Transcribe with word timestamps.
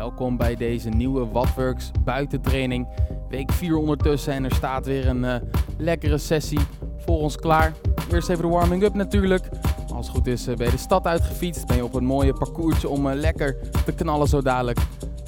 Welkom 0.00 0.36
bij 0.36 0.56
deze 0.56 0.88
nieuwe 0.88 1.26
Wattworks 1.26 1.90
buitentraining. 2.04 2.88
Week 3.28 3.52
4 3.52 3.76
ondertussen 3.76 4.32
en 4.32 4.44
er 4.44 4.54
staat 4.54 4.86
weer 4.86 5.08
een 5.08 5.24
uh, 5.24 5.34
lekkere 5.78 6.18
sessie 6.18 6.58
voor 6.96 7.18
ons 7.18 7.36
klaar. 7.36 7.72
Eerst 8.12 8.28
even 8.28 8.42
de 8.42 8.48
warming-up 8.48 8.94
natuurlijk. 8.94 9.48
Als 9.94 10.06
het 10.06 10.16
goed 10.16 10.26
is 10.26 10.48
uh, 10.48 10.56
ben 10.56 10.66
je 10.66 10.72
de 10.72 10.78
stad 10.78 11.06
uitgefietst. 11.06 11.66
Ben 11.66 11.76
je 11.76 11.84
op 11.84 11.94
een 11.94 12.04
mooie 12.04 12.32
parcoursje 12.32 12.88
om 12.88 13.06
uh, 13.06 13.14
lekker 13.14 13.56
te 13.84 13.92
knallen 13.92 14.28
zo 14.28 14.42
dadelijk. 14.42 14.78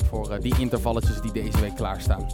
Voor 0.08 0.40
die 0.40 0.58
intervalletjes 0.58 1.20
die 1.20 1.32
deze 1.32 1.60
week 1.60 1.74
klaarstaan. 1.74 2.26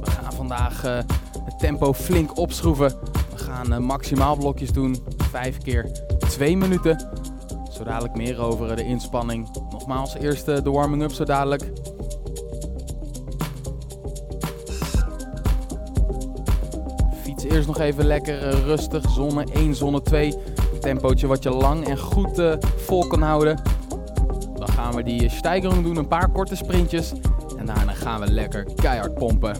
We 0.00 0.10
gaan 0.10 0.32
vandaag 0.32 0.82
het 1.44 1.58
tempo 1.58 1.92
flink 1.92 2.38
opschroeven. 2.38 3.11
Uh, 3.70 3.78
maximaal 3.78 4.36
blokjes 4.36 4.72
doen, 4.72 4.96
5 5.30 5.58
keer 5.58 5.90
2 6.18 6.56
minuten. 6.56 7.08
Zo 7.70 7.84
dadelijk 7.84 8.16
meer 8.16 8.40
over 8.40 8.76
de 8.76 8.84
inspanning. 8.84 9.48
Nogmaals, 9.70 10.14
eerst 10.14 10.46
de 10.46 10.70
warming-up 10.70 11.12
zo 11.12 11.24
dadelijk. 11.24 11.62
Fiets 17.22 17.44
eerst 17.44 17.66
nog 17.66 17.78
even 17.78 18.04
lekker 18.04 18.38
rustig, 18.64 19.10
zone 19.10 19.44
1, 19.52 19.74
zone 19.74 20.02
2. 20.02 20.34
Tempootje 20.80 21.26
wat 21.26 21.42
je 21.42 21.50
lang 21.50 21.86
en 21.88 21.98
goed 21.98 22.42
vol 22.76 23.06
kan 23.06 23.22
houden. 23.22 23.62
Dan 24.54 24.68
gaan 24.68 24.94
we 24.94 25.02
die 25.02 25.28
stijgering 25.28 25.84
doen, 25.84 25.96
een 25.96 26.08
paar 26.08 26.30
korte 26.30 26.56
sprintjes. 26.56 27.12
En 27.58 27.66
daarna 27.66 27.92
gaan 27.92 28.20
we 28.20 28.30
lekker 28.30 28.66
keihard 28.74 29.14
pompen. 29.14 29.56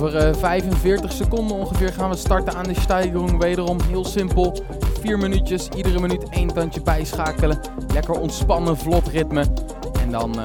Over 0.00 0.34
45 0.36 1.12
seconden 1.12 1.56
ongeveer 1.56 1.92
gaan 1.92 2.10
we 2.10 2.16
starten 2.16 2.54
aan 2.54 2.64
de 2.64 2.80
stijgering. 2.80 3.42
Wederom 3.42 3.80
heel 3.80 4.04
simpel. 4.04 4.56
4 5.00 5.18
minuutjes, 5.18 5.68
iedere 5.76 6.00
minuut 6.00 6.28
één 6.28 6.48
tandje 6.48 6.82
bijschakelen. 6.82 7.58
Lekker 7.92 8.20
ontspannen, 8.20 8.76
vlot 8.76 9.08
ritme. 9.08 9.44
En 10.00 10.10
dan 10.10 10.38
uh, 10.38 10.44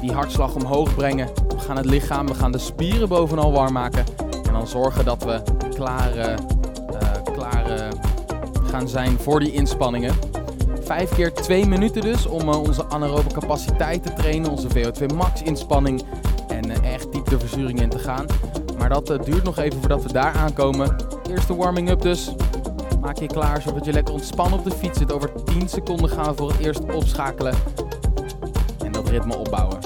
die 0.00 0.12
hartslag 0.12 0.54
omhoog 0.54 0.94
brengen. 0.94 1.28
We 1.48 1.58
gaan 1.58 1.76
het 1.76 1.86
lichaam, 1.86 2.26
we 2.26 2.34
gaan 2.34 2.52
de 2.52 2.58
spieren 2.58 3.08
bovenal 3.08 3.52
warm 3.52 3.72
maken. 3.72 4.04
En 4.46 4.52
dan 4.52 4.66
zorgen 4.66 5.04
dat 5.04 5.24
we 5.24 5.42
klaar, 5.74 6.16
uh, 6.16 6.34
klaar 7.32 7.90
gaan 8.70 8.88
zijn 8.88 9.18
voor 9.18 9.40
die 9.40 9.52
inspanningen. 9.52 10.14
5 10.82 11.14
keer 11.14 11.32
2 11.32 11.66
minuten 11.66 12.02
dus 12.02 12.26
om 12.26 12.48
onze 12.48 12.88
anaerobe 12.88 13.32
capaciteit 13.32 14.02
te 14.02 14.12
trainen. 14.12 14.50
Onze 14.50 14.68
VO2 14.68 15.14
max 15.14 15.42
inspanning. 15.42 16.02
De 17.30 17.38
verzuring 17.38 17.80
in 17.80 17.88
te 17.88 17.98
gaan. 17.98 18.26
Maar 18.78 18.88
dat 18.88 19.10
uh, 19.10 19.22
duurt 19.22 19.42
nog 19.42 19.58
even 19.58 19.78
voordat 19.78 20.02
we 20.02 20.12
daar 20.12 20.32
aankomen. 20.32 20.96
Eerste 21.28 21.56
warming-up 21.56 22.00
dus. 22.00 22.34
Maak 23.00 23.18
je 23.18 23.26
klaar 23.26 23.62
zodat 23.62 23.84
je 23.84 23.92
lekker 23.92 24.14
ontspannen 24.14 24.58
op 24.58 24.64
de 24.64 24.70
fiets 24.70 24.98
zit. 24.98 25.12
Over 25.12 25.44
10 25.44 25.68
seconden 25.68 26.10
gaan 26.10 26.24
we 26.24 26.36
voor 26.36 26.50
het 26.50 26.58
eerst 26.58 26.80
opschakelen. 26.94 27.54
En 28.84 28.92
dat 28.92 29.08
ritme 29.08 29.36
opbouwen. 29.36 29.78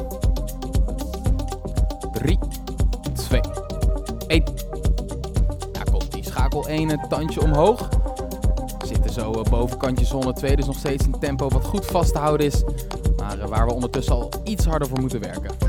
3, 2.12 2.38
2, 3.12 3.40
1. 4.26 4.44
Daar 5.72 5.90
komt 5.90 6.12
die 6.12 6.24
schakel 6.24 6.68
1, 6.68 6.90
een 6.90 7.08
tandje 7.08 7.40
omhoog. 7.42 7.88
Zitten 8.86 9.12
zo 9.12 9.32
uh, 9.32 9.42
bovenkantje 9.42 10.04
zone 10.04 10.32
2, 10.32 10.56
dus 10.56 10.66
nog 10.66 10.78
steeds 10.78 11.04
een 11.04 11.18
tempo 11.18 11.48
wat 11.48 11.64
goed 11.64 11.86
vast 11.86 12.12
te 12.12 12.18
houden 12.18 12.46
is. 12.46 12.62
Maar 13.16 13.38
uh, 13.38 13.44
waar 13.44 13.66
we 13.66 13.72
ondertussen 13.72 14.14
al 14.14 14.28
iets 14.44 14.64
harder 14.64 14.88
voor 14.88 15.00
moeten 15.00 15.20
werken. 15.20 15.63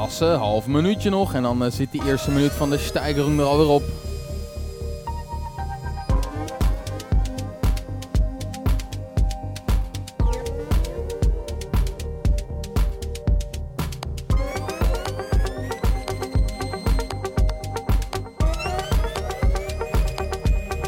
Klasse, 0.00 0.24
half 0.24 0.66
minuutje 0.66 1.10
nog 1.10 1.34
en 1.34 1.42
dan 1.42 1.64
uh, 1.64 1.70
zit 1.70 1.92
die 1.92 2.04
eerste 2.04 2.30
minuut 2.30 2.52
van 2.52 2.70
de 2.70 2.78
stijgering 2.78 3.38
er 3.38 3.44
alweer 3.44 3.68
op. 3.68 3.82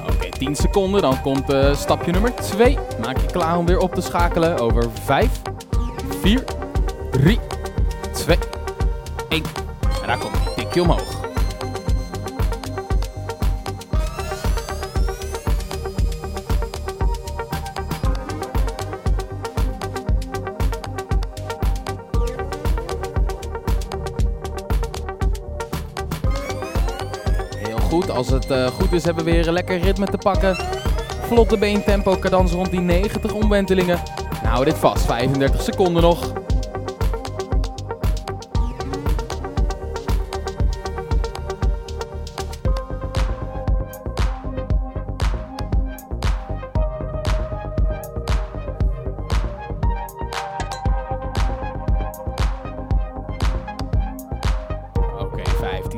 Oké, 0.06 0.28
10 0.38 0.56
seconden, 0.56 1.02
dan 1.02 1.20
komt 1.22 1.50
uh, 1.50 1.74
stapje 1.74 2.12
nummer 2.12 2.34
2. 2.34 2.78
Maak 3.00 3.16
je 3.16 3.26
klaar 3.26 3.58
om 3.58 3.66
weer 3.66 3.78
op 3.78 3.94
te 3.94 4.00
schakelen 4.00 4.58
over 4.58 4.84
5, 5.04 5.40
4, 6.20 6.44
3, 7.10 7.38
2, 7.38 7.51
1. 9.32 9.42
En 10.00 10.06
daar 10.06 10.18
komt 10.18 10.36
hij, 10.36 10.54
tikje 10.54 10.82
omhoog. 10.82 11.20
Heel 27.58 27.78
goed, 27.78 28.10
als 28.10 28.28
het 28.28 28.50
uh, 28.50 28.66
goed 28.66 28.92
is 28.92 29.04
hebben 29.04 29.24
we 29.24 29.30
weer 29.30 29.46
een 29.46 29.52
lekker 29.52 29.78
ritme 29.78 30.06
te 30.06 30.18
pakken. 30.18 30.56
Vlotte 31.22 31.58
beentempo, 31.58 32.16
cadans 32.18 32.52
rond 32.52 32.70
die 32.70 32.80
90 32.80 33.32
omwentelingen. 33.32 33.98
Nou, 34.42 34.64
dit 34.64 34.78
vast, 34.78 35.04
35 35.04 35.62
seconden 35.62 36.02
nog. 36.02 36.41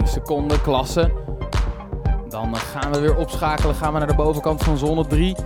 Seconden 0.02 0.60
klasse. 0.60 1.10
Dan 2.28 2.56
gaan 2.56 2.92
we 2.92 3.00
weer 3.00 3.16
opschakelen. 3.16 3.74
Gaan 3.74 3.92
we 3.92 3.98
naar 3.98 4.08
de 4.08 4.14
bovenkant 4.14 4.62
van 4.62 4.78
zone 4.78 5.06
3. 5.06 5.36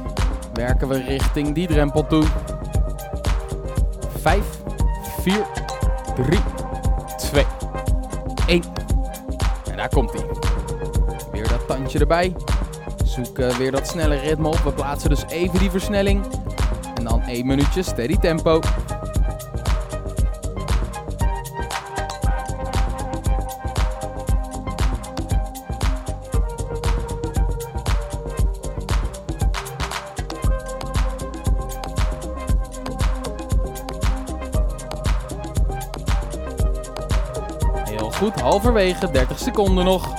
Werken 0.52 0.88
we 0.88 1.02
richting 1.02 1.54
die 1.54 1.66
drempel 1.66 2.06
toe. 2.06 2.24
5, 4.20 4.44
4, 5.20 5.46
3, 6.14 6.38
2, 7.16 7.44
1. 8.46 8.62
En 9.70 9.76
daar 9.76 9.88
komt 9.88 10.12
hij. 10.12 10.24
Weer 11.32 11.48
dat 11.48 11.66
tandje 11.66 11.98
erbij. 11.98 12.36
Zoek 13.04 13.38
uh, 13.38 13.56
weer 13.56 13.70
dat 13.70 13.86
snelle 13.88 14.16
ritme 14.16 14.48
op. 14.48 14.58
We 14.58 14.72
plaatsen 14.72 15.10
dus 15.10 15.24
even 15.28 15.58
die 15.58 15.70
versnelling. 15.70 16.24
En 16.94 17.04
dan 17.04 17.22
1 17.22 17.46
minuutje 17.46 17.82
steady 17.82 18.16
tempo. 18.16 18.60
Halverwege, 38.58 39.10
30 39.10 39.38
seconden 39.38 39.84
nog. 39.84 40.14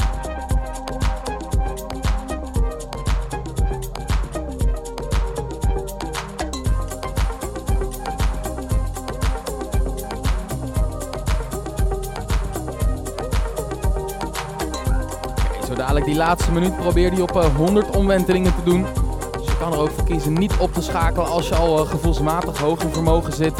Zo 15.67 15.75
dadelijk 15.75 16.05
die 16.05 16.15
laatste 16.15 16.51
minuut 16.51 16.75
probeer 16.77 17.11
die 17.11 17.21
op 17.21 17.35
uh, 17.35 17.55
100 17.55 17.95
omwentelingen 17.95 18.55
te 18.55 18.63
doen. 18.63 18.85
Dus 19.31 19.45
je 19.45 19.57
kan 19.59 19.73
er 19.73 19.79
ook 19.79 19.89
voor 19.89 20.03
kiezen 20.03 20.33
niet 20.33 20.57
op 20.57 20.73
te 20.73 20.81
schakelen 20.81 21.27
als 21.27 21.47
je 21.47 21.55
al 21.55 21.83
uh, 21.83 21.89
gevoelsmatig 21.89 22.57
hoog 22.57 22.83
in 22.83 22.93
vermogen 22.93 23.33
zit. 23.33 23.53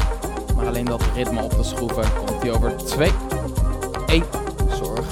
Maar 0.55 0.67
alleen 0.67 0.85
dat 0.85 1.01
ritme 1.15 1.43
op 1.43 1.51
te 1.51 1.63
schroeven 1.63 2.03
komt 2.25 2.41
hij 2.41 2.51
over 2.51 2.77
2, 2.77 3.07
1. 3.07 3.28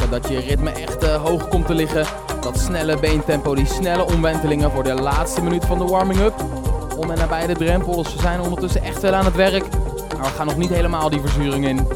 Dat 0.10 0.28
je 0.30 0.40
ritme 0.40 0.70
echt 0.70 1.04
uh, 1.04 1.24
hoog 1.24 1.48
komt 1.48 1.66
te 1.66 1.74
liggen. 1.74 2.06
Dat 2.42 2.60
snelle 2.60 2.98
beentempo, 3.00 3.56
die 3.56 3.66
snelle 3.66 4.06
omwentelingen 4.06 4.72
voor 4.72 4.84
de 4.84 4.94
laatste 4.94 5.42
minuut 5.42 5.66
van 5.66 5.78
de 5.78 5.86
warming-up. 5.86 6.34
Om 6.98 7.12
en 7.12 7.18
nabij 7.18 7.48
de 7.48 7.54
drempels. 7.54 8.14
We 8.14 8.22
zijn 8.22 8.42
ondertussen 8.42 8.84
echt 8.84 9.02
wel 9.02 9.14
aan 9.14 9.26
het 9.26 9.36
werk. 9.36 9.64
Maar 10.18 10.26
we 10.26 10.36
gaan 10.36 10.46
nog 10.46 10.58
niet 10.58 10.70
helemaal 10.70 11.10
die 11.10 11.22
verzuring 11.22 11.68
in. 11.68 11.88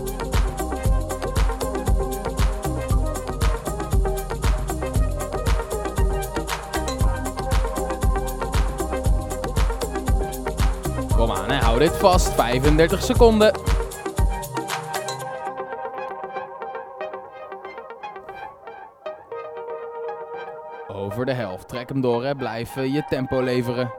Kom 11.16 11.31
aan, 11.31 11.52
hè. 11.52 11.58
hou 11.58 11.80
dit 11.80 11.98
vast. 11.98 12.34
35 12.34 13.04
seconden. 13.04 13.70
Trek 21.71 21.89
hem 21.89 22.01
door, 22.01 22.23
hè. 22.23 22.35
blijf 22.35 22.75
je 22.75 23.06
tempo 23.09 23.41
leveren. 23.41 23.91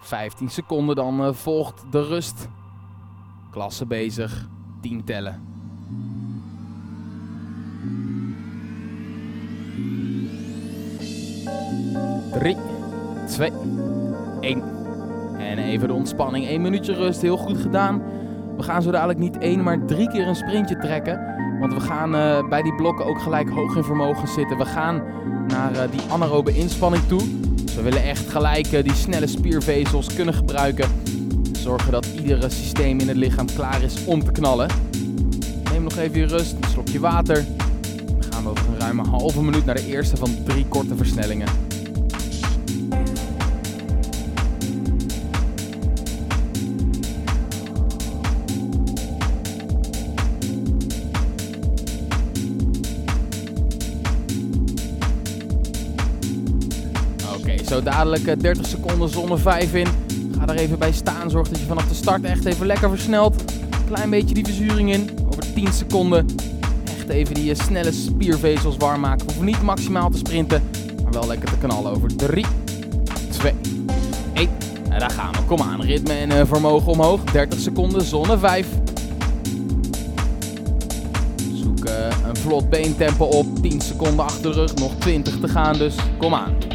Vijftien 0.00 0.50
seconden, 0.50 0.96
dan 0.96 1.26
uh, 1.26 1.32
volgt 1.32 1.92
de 1.92 2.06
rust. 2.06 2.48
Klasse 3.50 3.86
bezig. 3.86 4.48
10 4.80 5.04
tellen. 5.04 5.42
Drie, 12.32 12.56
twee, 13.26 13.52
één. 14.40 14.62
En 15.38 15.58
even 15.58 15.88
de 15.88 15.94
ontspanning. 15.94 16.46
1 16.46 16.62
minuutje 16.62 16.94
rust, 16.94 17.22
heel 17.22 17.36
goed 17.36 17.58
gedaan. 17.58 18.19
We 18.60 18.66
gaan 18.66 18.82
zo 18.82 18.90
dadelijk 18.90 19.18
niet 19.18 19.38
één, 19.38 19.62
maar 19.62 19.86
drie 19.86 20.08
keer 20.08 20.26
een 20.26 20.36
sprintje 20.36 20.78
trekken. 20.78 21.20
Want 21.60 21.72
we 21.72 21.80
gaan 21.80 22.14
uh, 22.14 22.48
bij 22.48 22.62
die 22.62 22.74
blokken 22.74 23.06
ook 23.06 23.20
gelijk 23.20 23.50
hoog 23.50 23.76
in 23.76 23.84
vermogen 23.84 24.28
zitten. 24.28 24.58
We 24.58 24.64
gaan 24.64 25.02
naar 25.48 25.72
uh, 25.72 25.80
die 25.90 26.00
anaerobe 26.10 26.56
inspanning 26.56 27.02
toe. 27.06 27.20
We 27.76 27.82
willen 27.82 28.02
echt 28.02 28.28
gelijk 28.28 28.72
uh, 28.72 28.82
die 28.82 28.94
snelle 28.94 29.26
spiervezels 29.26 30.14
kunnen 30.14 30.34
gebruiken. 30.34 30.88
Zorgen 31.52 31.92
dat 31.92 32.06
iedere 32.06 32.50
systeem 32.50 32.98
in 32.98 33.08
het 33.08 33.16
lichaam 33.16 33.46
klaar 33.46 33.82
is 33.82 34.04
om 34.04 34.24
te 34.24 34.32
knallen. 34.32 34.68
Neem 35.72 35.82
nog 35.82 35.96
even 35.96 36.18
je 36.18 36.26
rust, 36.26 36.52
een 36.52 36.70
slokje 36.70 37.00
water. 37.00 37.44
Dan 38.06 38.32
gaan 38.32 38.42
we 38.42 38.48
over 38.48 38.68
een 38.68 38.80
ruime 38.80 39.08
halve 39.08 39.42
minuut 39.42 39.64
naar 39.64 39.74
de 39.74 39.86
eerste 39.86 40.16
van 40.16 40.30
drie 40.44 40.66
korte 40.68 40.96
versnellingen. 40.96 41.69
Dadelijk 57.84 58.24
30 58.24 58.64
eh, 58.64 58.70
seconden 58.70 59.08
zone 59.08 59.38
5 59.38 59.74
in. 59.74 59.86
Ga 60.38 60.46
er 60.46 60.56
even 60.56 60.78
bij 60.78 60.92
staan. 60.92 61.30
Zorg 61.30 61.48
dat 61.48 61.58
je 61.58 61.66
vanaf 61.66 61.88
de 61.88 61.94
start 61.94 62.24
echt 62.24 62.44
even 62.44 62.66
lekker 62.66 62.88
versnelt. 62.88 63.44
Klein 63.86 64.10
beetje 64.10 64.34
die 64.34 64.44
verzuring 64.44 64.92
in. 64.92 65.10
Over 65.26 65.52
10 65.54 65.72
seconden. 65.72 66.26
Echt 66.98 67.08
even 67.08 67.34
die 67.34 67.50
eh, 67.50 67.58
snelle 67.58 67.92
spiervezels 67.92 68.76
warm 68.76 69.00
maken. 69.00 69.26
Hoeven 69.26 69.44
niet 69.44 69.62
maximaal 69.62 70.10
te 70.10 70.18
sprinten. 70.18 70.62
Maar 71.02 71.12
wel 71.12 71.26
lekker 71.26 71.48
te 71.48 71.66
knallen. 71.66 71.92
Over 71.92 72.16
3, 72.16 72.46
2, 73.30 73.52
1. 74.32 74.48
En 74.90 74.98
daar 74.98 75.10
gaan 75.10 75.32
we. 75.32 75.42
Kom 75.46 75.60
aan. 75.60 75.82
Ritme 75.82 76.12
en 76.12 76.30
uh, 76.30 76.40
vermogen 76.44 76.92
omhoog. 76.92 77.24
30 77.24 77.60
seconden. 77.60 78.02
Zone 78.02 78.38
5. 78.38 78.66
Zoek 81.54 81.84
een 82.28 82.36
vlot 82.36 82.70
beentempo 82.70 83.24
op. 83.24 83.62
10 83.62 83.80
seconden 83.80 84.24
achter 84.24 84.42
de 84.42 84.52
rug. 84.52 84.74
Nog 84.74 84.92
20 84.98 85.40
te 85.40 85.48
gaan 85.48 85.78
dus. 85.78 85.94
Kom 86.18 86.34
aan. 86.34 86.69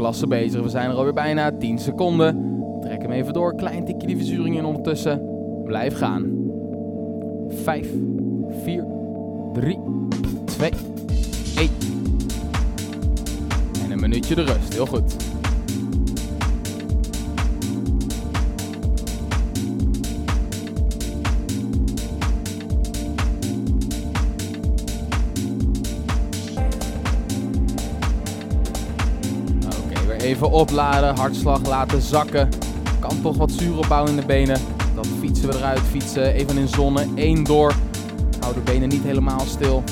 Klasse 0.00 0.26
bezig. 0.26 0.62
We 0.62 0.68
zijn 0.68 0.90
er 0.90 0.96
alweer 0.96 1.12
bijna 1.12 1.50
10 1.58 1.78
seconden. 1.78 2.60
Trek 2.80 3.02
hem 3.02 3.10
even 3.10 3.32
door. 3.32 3.54
Klein 3.54 3.84
tikje 3.84 4.06
die 4.06 4.16
verzuring 4.16 4.56
in 4.56 4.64
ondertussen. 4.64 5.22
Blijf 5.64 5.96
gaan. 5.96 6.50
5, 7.48 7.88
4, 8.62 8.84
3, 9.52 9.78
2, 10.44 10.70
1. 11.56 11.68
En 13.84 13.90
een 13.90 14.00
minuutje 14.00 14.34
de 14.34 14.42
rust. 14.42 14.74
Heel 14.74 14.86
goed. 14.86 15.39
Even 30.40 30.52
opladen, 30.52 31.16
hartslag 31.16 31.66
laten 31.66 32.02
zakken. 32.02 32.48
Kan 32.98 33.22
toch 33.22 33.36
wat 33.36 33.50
zuur 33.50 33.78
opbouwen 33.78 34.10
in 34.10 34.16
de 34.16 34.26
benen. 34.26 34.60
Dan 34.94 35.04
fietsen 35.04 35.48
we 35.48 35.56
eruit, 35.56 35.80
fietsen 35.80 36.32
even 36.34 36.58
in 36.58 36.68
zonne, 36.68 37.06
één 37.14 37.44
door. 37.44 37.74
Hou 38.40 38.54
de 38.54 38.60
benen 38.60 38.88
niet 38.88 39.02
helemaal 39.02 39.40
stil. 39.40 39.82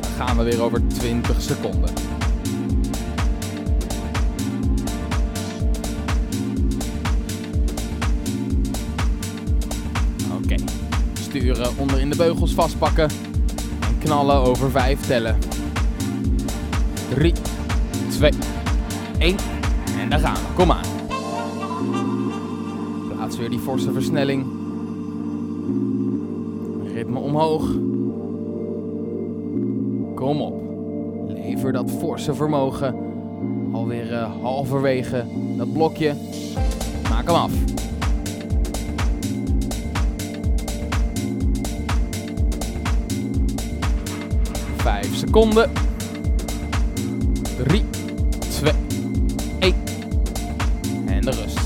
Dan 0.00 0.10
gaan 0.16 0.36
we 0.36 0.42
weer 0.42 0.62
over 0.62 0.82
20 0.88 1.42
seconden. 1.42 2.15
Onder 11.78 12.00
in 12.00 12.10
de 12.10 12.16
beugels 12.16 12.54
vastpakken 12.54 13.08
en 13.80 13.98
knallen 13.98 14.36
over 14.36 14.70
5 14.70 15.06
tellen. 15.06 15.36
3, 17.08 17.32
2, 18.08 18.30
1 19.18 19.36
en 20.00 20.10
daar 20.10 20.18
gaan 20.18 20.34
we. 20.34 20.54
Kom 20.54 20.70
aan. 20.70 20.84
Plaats 23.08 23.36
weer 23.36 23.50
die 23.50 23.58
forse 23.58 23.92
versnelling. 23.92 24.46
Ritme 26.94 27.18
omhoog. 27.18 27.64
Kom 30.14 30.40
op. 30.40 30.62
Lever 31.28 31.72
dat 31.72 31.90
forse 31.90 32.34
vermogen. 32.34 32.94
Alweer 33.72 34.12
uh, 34.12 34.42
halverwege 34.42 35.24
dat 35.56 35.72
blokje. 35.72 36.14
Maak 37.10 37.26
hem 37.26 37.34
af. 37.34 37.52
5 44.86 45.16
seconden. 45.16 45.70
3, 47.56 47.84
2, 48.48 48.72
1. 49.58 49.74
En 51.06 51.20
de 51.20 51.30
rust. 51.30 51.58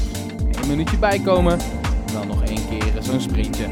1 0.60 0.68
minuutje 0.68 0.98
bijkomen. 0.98 1.58
Dan 2.12 2.26
nog 2.26 2.42
één 2.44 2.68
keer 2.68 3.02
zo'n 3.02 3.20
sprintje. 3.20 3.66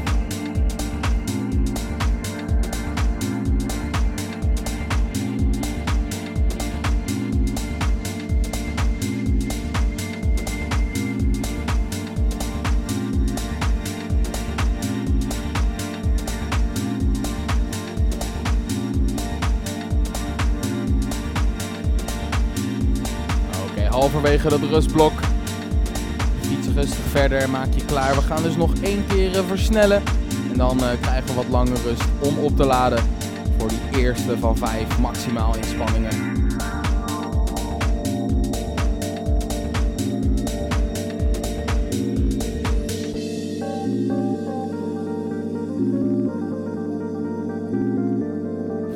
Halverwege 24.29 24.61
dat 24.61 24.69
rustblok. 24.69 25.11
Fiets 26.41 26.67
rustig 26.75 27.05
verder, 27.09 27.49
maak 27.49 27.73
je 27.75 27.85
klaar. 27.85 28.15
We 28.15 28.21
gaan 28.21 28.43
dus 28.43 28.55
nog 28.55 28.73
één 28.81 29.05
keer 29.07 29.37
eh, 29.37 29.43
versnellen. 29.47 30.01
En 30.51 30.57
dan 30.57 30.77
uh, 30.77 30.89
krijgen 31.01 31.27
we 31.27 31.33
wat 31.33 31.47
lange 31.49 31.75
rust 31.85 32.03
om 32.19 32.37
op 32.37 32.55
te 32.55 32.65
laden 32.65 33.03
voor 33.57 33.67
die 33.67 34.01
eerste 34.01 34.37
van 34.37 34.57
vijf 34.57 34.99
maximaal 34.99 35.55
inspanningen. 35.55 36.37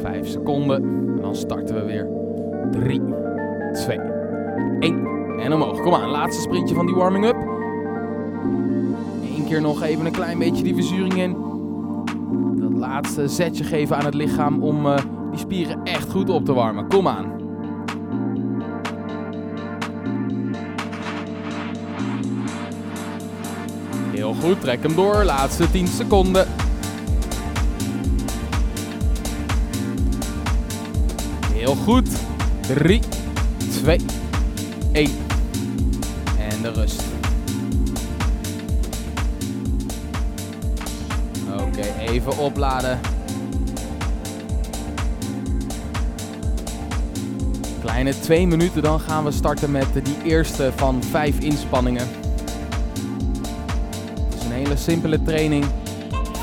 Vijf 0.01 0.27
seconden 0.27 1.02
laatste 6.33 6.51
sprintje 6.51 6.75
van 6.75 6.85
die 6.85 6.95
warming-up. 6.95 7.35
Eén 9.37 9.45
keer 9.47 9.61
nog 9.61 9.81
even 9.81 10.05
een 10.05 10.11
klein 10.11 10.39
beetje 10.39 10.63
die 10.63 10.73
verzuring 10.73 11.13
in. 11.13 11.35
Dat 12.55 12.73
laatste 12.73 13.27
zetje 13.27 13.63
geven 13.63 13.97
aan 13.97 14.05
het 14.05 14.13
lichaam 14.13 14.63
om 14.63 14.85
uh, 14.85 14.97
die 15.29 15.39
spieren 15.39 15.83
echt 15.83 16.11
goed 16.11 16.29
op 16.29 16.45
te 16.45 16.53
warmen. 16.53 16.87
Kom 16.87 17.07
aan. 17.07 17.31
Heel 24.11 24.33
goed, 24.33 24.61
trek 24.61 24.83
hem 24.83 24.95
door. 24.95 25.23
Laatste 25.23 25.71
10 25.71 25.87
seconden. 25.87 26.47
Heel 31.53 31.75
goed. 31.75 32.09
3, 32.67 33.01
2, 33.81 33.99
1. 34.91 35.22
Rust. 36.73 37.03
Oké, 41.59 41.81
even 41.99 42.37
opladen. 42.37 42.99
Kleine 47.81 48.19
2 48.19 48.47
minuten, 48.47 48.81
dan 48.81 48.99
gaan 48.99 49.23
we 49.23 49.31
starten 49.31 49.71
met 49.71 49.87
die 49.93 50.17
eerste 50.23 50.71
van 50.75 51.03
5 51.03 51.39
inspanningen. 51.39 52.07
Het 54.29 54.39
is 54.39 54.45
een 54.45 54.51
hele 54.51 54.77
simpele 54.77 55.21
training. 55.23 55.65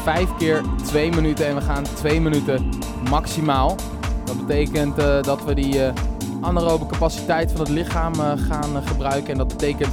5 0.02 0.36
keer 0.38 0.62
2 0.84 1.10
minuten 1.10 1.46
en 1.46 1.54
we 1.54 1.60
gaan 1.60 1.84
2 1.94 2.20
minuten 2.20 2.68
maximaal. 3.10 3.76
Dat 4.24 4.46
betekent 4.46 4.98
uh, 4.98 5.22
dat 5.22 5.44
we 5.44 5.54
die 5.54 5.76
uh, 5.76 5.92
anaerobe 6.40 6.86
capaciteit 6.86 7.50
van 7.50 7.60
het 7.60 7.68
lichaam 7.68 8.14
uh, 8.14 8.32
gaan 8.36 8.82
gebruiken. 8.86 9.32
En 9.32 9.38
dat 9.38 9.48
betekent 9.48 9.92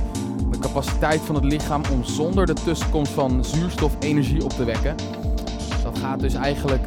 capaciteit 0.78 1.22
van 1.22 1.36
het 1.36 1.44
lichaam 1.44 1.82
om 1.92 2.04
zonder 2.04 2.46
de 2.46 2.54
tussenkomst 2.54 3.12
van 3.12 3.46
zuurstof 3.46 3.96
energie 4.00 4.44
op 4.44 4.50
te 4.50 4.66
wekken. 4.66 4.96
Dat 5.84 5.98
gaat 5.98 6.20
dus 6.20 6.34
eigenlijk 6.34 6.84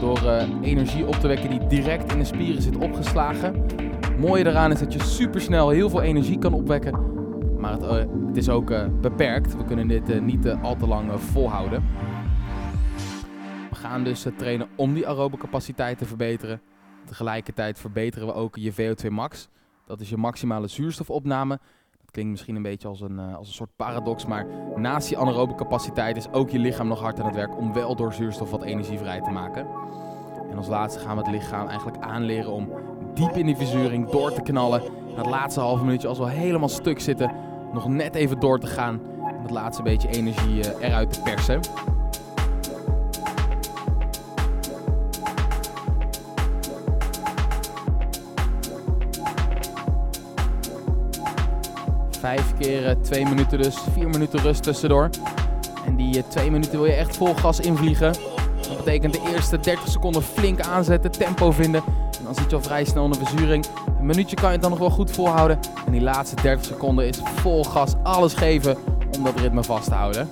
door 0.00 0.20
energie 0.62 1.06
op 1.06 1.14
te 1.14 1.26
wekken 1.26 1.50
die 1.50 1.66
direct 1.66 2.12
in 2.12 2.18
de 2.18 2.24
spieren 2.24 2.62
zit 2.62 2.76
opgeslagen. 2.76 3.64
Het 4.00 4.18
mooie 4.18 4.44
daaraan 4.44 4.72
is 4.72 4.78
dat 4.78 4.92
je 4.92 5.02
supersnel 5.02 5.68
heel 5.68 5.90
veel 5.90 6.02
energie 6.02 6.38
kan 6.38 6.52
opwekken. 6.52 7.00
Maar 7.58 7.72
het, 7.72 8.08
het 8.26 8.36
is 8.36 8.48
ook 8.48 8.72
beperkt. 9.00 9.56
We 9.56 9.64
kunnen 9.64 9.88
dit 9.88 10.20
niet 10.20 10.48
al 10.62 10.76
te 10.76 10.86
lang 10.86 11.20
volhouden. 11.20 11.84
We 13.70 13.76
gaan 13.76 14.04
dus 14.04 14.26
trainen 14.36 14.68
om 14.76 14.94
die 14.94 15.08
aerobe 15.08 15.36
capaciteit 15.36 15.98
te 15.98 16.06
verbeteren. 16.06 16.60
Tegelijkertijd 17.04 17.78
verbeteren 17.78 18.26
we 18.26 18.34
ook 18.34 18.56
je 18.56 18.72
VO2 18.72 19.10
max. 19.10 19.48
Dat 19.86 20.00
is 20.00 20.08
je 20.08 20.16
maximale 20.16 20.68
zuurstofopname. 20.68 21.58
Dat 22.08 22.16
klinkt 22.16 22.36
misschien 22.36 22.56
een 22.56 22.70
beetje 22.70 22.88
als 22.88 23.00
een, 23.00 23.18
uh, 23.18 23.36
als 23.36 23.48
een 23.48 23.54
soort 23.54 23.76
paradox, 23.76 24.26
maar 24.26 24.46
naast 24.76 25.08
die 25.08 25.18
anaerobe 25.18 25.54
capaciteit 25.54 26.16
is 26.16 26.32
ook 26.32 26.50
je 26.50 26.58
lichaam 26.58 26.88
nog 26.88 27.00
hard 27.00 27.20
aan 27.20 27.26
het 27.26 27.34
werk 27.34 27.56
om 27.56 27.72
wel 27.72 27.96
door 27.96 28.12
zuurstof 28.12 28.50
wat 28.50 28.62
energie 28.62 28.98
vrij 28.98 29.20
te 29.20 29.30
maken. 29.30 29.66
En 30.50 30.56
als 30.56 30.66
laatste 30.66 31.00
gaan 31.00 31.16
we 31.16 31.22
het 31.22 31.30
lichaam 31.30 31.66
eigenlijk 31.66 31.98
aanleren 31.98 32.52
om 32.52 32.72
diep 33.14 33.36
in 33.36 33.46
die 33.46 33.56
verzuring 33.56 34.10
door 34.10 34.32
te 34.32 34.42
knallen. 34.42 34.82
En 34.82 35.16
dat 35.16 35.26
laatste 35.26 35.60
halve 35.60 35.84
minuutje 35.84 36.08
als 36.08 36.18
we 36.18 36.30
helemaal 36.30 36.68
stuk 36.68 37.00
zitten, 37.00 37.32
nog 37.72 37.88
net 37.88 38.14
even 38.14 38.40
door 38.40 38.58
te 38.58 38.66
gaan. 38.66 39.00
En 39.26 39.42
dat 39.42 39.50
laatste 39.50 39.82
beetje 39.82 40.08
energie 40.08 40.58
uh, 40.58 40.88
eruit 40.88 41.12
te 41.12 41.22
persen. 41.22 41.60
Vijf 52.18 52.54
keer 52.58 52.96
twee 53.00 53.24
minuten 53.24 53.62
dus, 53.62 53.76
vier 53.92 54.08
minuten 54.08 54.40
rust 54.40 54.62
tussendoor. 54.62 55.10
En 55.86 55.96
die 55.96 56.26
twee 56.28 56.50
minuten 56.50 56.72
wil 56.72 56.86
je 56.86 56.92
echt 56.92 57.16
vol 57.16 57.34
gas 57.34 57.60
invliegen. 57.60 58.12
Dat 58.68 58.76
betekent 58.76 59.12
de 59.12 59.30
eerste 59.32 59.60
30 59.60 59.88
seconden 59.88 60.22
flink 60.22 60.60
aanzetten, 60.60 61.10
tempo 61.10 61.50
vinden. 61.50 61.82
En 62.18 62.24
dan 62.24 62.34
zit 62.34 62.50
je 62.50 62.56
al 62.56 62.62
vrij 62.62 62.84
snel 62.84 63.04
in 63.04 63.10
de 63.10 63.18
verzuring. 63.18 63.66
Een 63.98 64.06
minuutje 64.06 64.36
kan 64.36 64.46
je 64.46 64.52
het 64.52 64.60
dan 64.60 64.70
nog 64.70 64.78
wel 64.78 64.90
goed 64.90 65.10
volhouden. 65.10 65.58
En 65.86 65.92
die 65.92 66.00
laatste 66.00 66.36
30 66.42 66.64
seconden 66.64 67.08
is 67.08 67.20
vol 67.22 67.64
gas, 67.64 67.94
alles 68.02 68.34
geven 68.34 68.76
om 69.16 69.24
dat 69.24 69.40
ritme 69.40 69.64
vast 69.64 69.88
te 69.88 69.94
houden. 69.94 70.28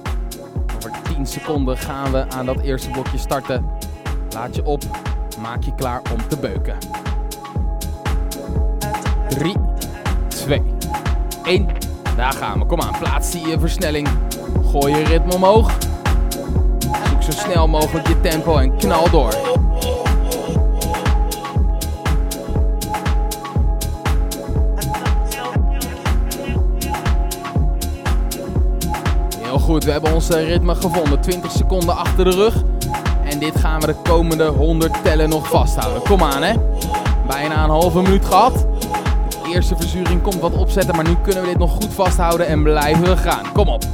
Over 0.76 0.90
10 1.14 1.26
seconden 1.26 1.76
gaan 1.76 2.12
we 2.12 2.26
aan 2.28 2.47
dat 2.47 2.61
eerste 2.61 2.90
blokje 2.90 3.19
starten. 3.19 3.66
Laat 4.35 4.57
je 4.57 4.64
op, 4.64 4.83
maak 5.40 5.62
je 5.62 5.75
klaar 5.75 6.02
om 6.12 6.28
te 6.28 6.37
beuken. 6.37 6.76
3, 9.28 9.55
2, 10.28 10.75
1. 11.47 11.67
Daar 12.17 12.33
gaan 12.33 12.59
we. 12.59 12.67
Kom 12.67 12.81
aan, 12.81 12.99
plaats 12.99 13.31
die 13.31 13.59
versnelling. 13.59 14.09
Gooi 14.71 14.97
je 14.97 15.05
ritme 15.05 15.35
omhoog. 15.35 15.71
Zoek 17.09 17.23
zo 17.23 17.31
snel 17.31 17.69
mogelijk 17.69 18.09
je 18.09 18.21
tempo 18.21 18.57
en 18.57 18.76
knal 18.76 19.11
door. 19.11 19.35
Heel 29.43 29.59
goed, 29.59 29.85
we 29.85 29.91
hebben 29.91 30.15
onze 30.15 30.45
ritme 30.45 30.75
gevonden. 30.75 31.21
20 31.21 31.50
seconden 31.53 31.97
achter 31.97 32.25
de 32.25 32.37
rug. 32.37 32.62
En 33.25 33.38
dit 33.38 33.57
gaan 33.61 33.81
we 33.81 33.87
de 33.87 33.97
komende 34.03 34.47
100 34.47 35.03
tellen 35.03 35.29
nog 35.29 35.49
vasthouden. 35.49 36.03
Kom 36.03 36.23
aan 36.23 36.43
hè. 36.43 36.55
Bijna 37.26 37.65
een 37.65 37.71
halve 37.71 38.03
minuut 38.03 38.25
gehad 38.25 38.67
eerste 39.53 39.76
verzuring 39.76 40.23
komt 40.23 40.41
wat 40.41 40.57
opzetten, 40.57 40.97
maar 40.97 41.05
nu 41.05 41.17
kunnen 41.23 41.43
we 41.43 41.49
dit 41.49 41.59
nog 41.59 41.71
goed 41.71 41.95
vasthouden 41.95 42.47
en 42.47 42.62
blijven 42.62 43.05
we 43.05 43.17
gaan. 43.17 43.53
Kom 43.53 43.69
op. 43.69 43.85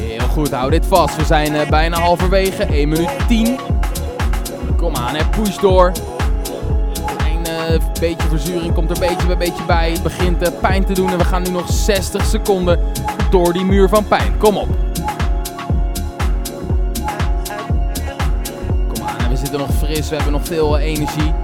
Heel 0.00 0.28
goed, 0.28 0.50
hou 0.50 0.70
dit 0.70 0.86
vast. 0.86 1.16
We 1.16 1.24
zijn 1.24 1.54
uh, 1.54 1.68
bijna 1.68 1.98
halverwege. 1.98 2.64
1 2.64 2.88
minuut 2.88 3.10
10. 3.28 3.58
Kom 4.76 4.96
aan, 4.96 5.14
hè. 5.14 5.24
push 5.24 5.58
door 5.58 5.92
een 7.74 7.82
beetje 8.00 8.28
verzuring 8.28 8.74
komt 8.74 8.90
er 8.90 8.98
beetje 8.98 9.26
bij 9.26 9.36
beetje 9.36 9.64
bij. 9.64 9.90
Het 9.90 10.02
begint 10.02 10.42
uh, 10.42 10.48
pijn 10.60 10.84
te 10.84 10.92
doen 10.92 11.10
en 11.10 11.18
we 11.18 11.24
gaan 11.24 11.42
nu 11.42 11.50
nog 11.50 11.72
60 11.72 12.24
seconden 12.24 12.78
door 13.30 13.52
die 13.52 13.64
muur 13.64 13.88
van 13.88 14.08
pijn. 14.08 14.38
Kom 14.38 14.56
op. 14.56 14.68
Kom 18.94 19.06
aan, 19.06 19.30
we 19.30 19.36
zitten 19.36 19.58
nog 19.58 19.74
fris, 19.78 20.08
we 20.08 20.14
hebben 20.14 20.32
nog 20.32 20.44
veel 20.44 20.78
uh, 20.78 20.84
energie. 20.84 21.34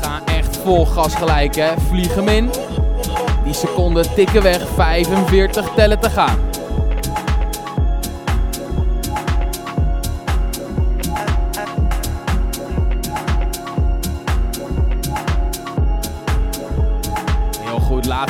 Ga 0.00 0.20
echt 0.24 0.56
vol 0.56 0.86
gas 0.86 1.14
gelijk, 1.14 1.56
hè. 1.56 1.70
Vlieg 1.88 2.14
hem 2.14 2.28
in. 2.28 2.50
Die 3.44 3.54
seconden 3.54 4.14
tikken 4.14 4.42
weg, 4.42 4.68
45 4.74 5.68
tellen 5.74 5.98
te 5.98 6.10
gaan. 6.10 6.47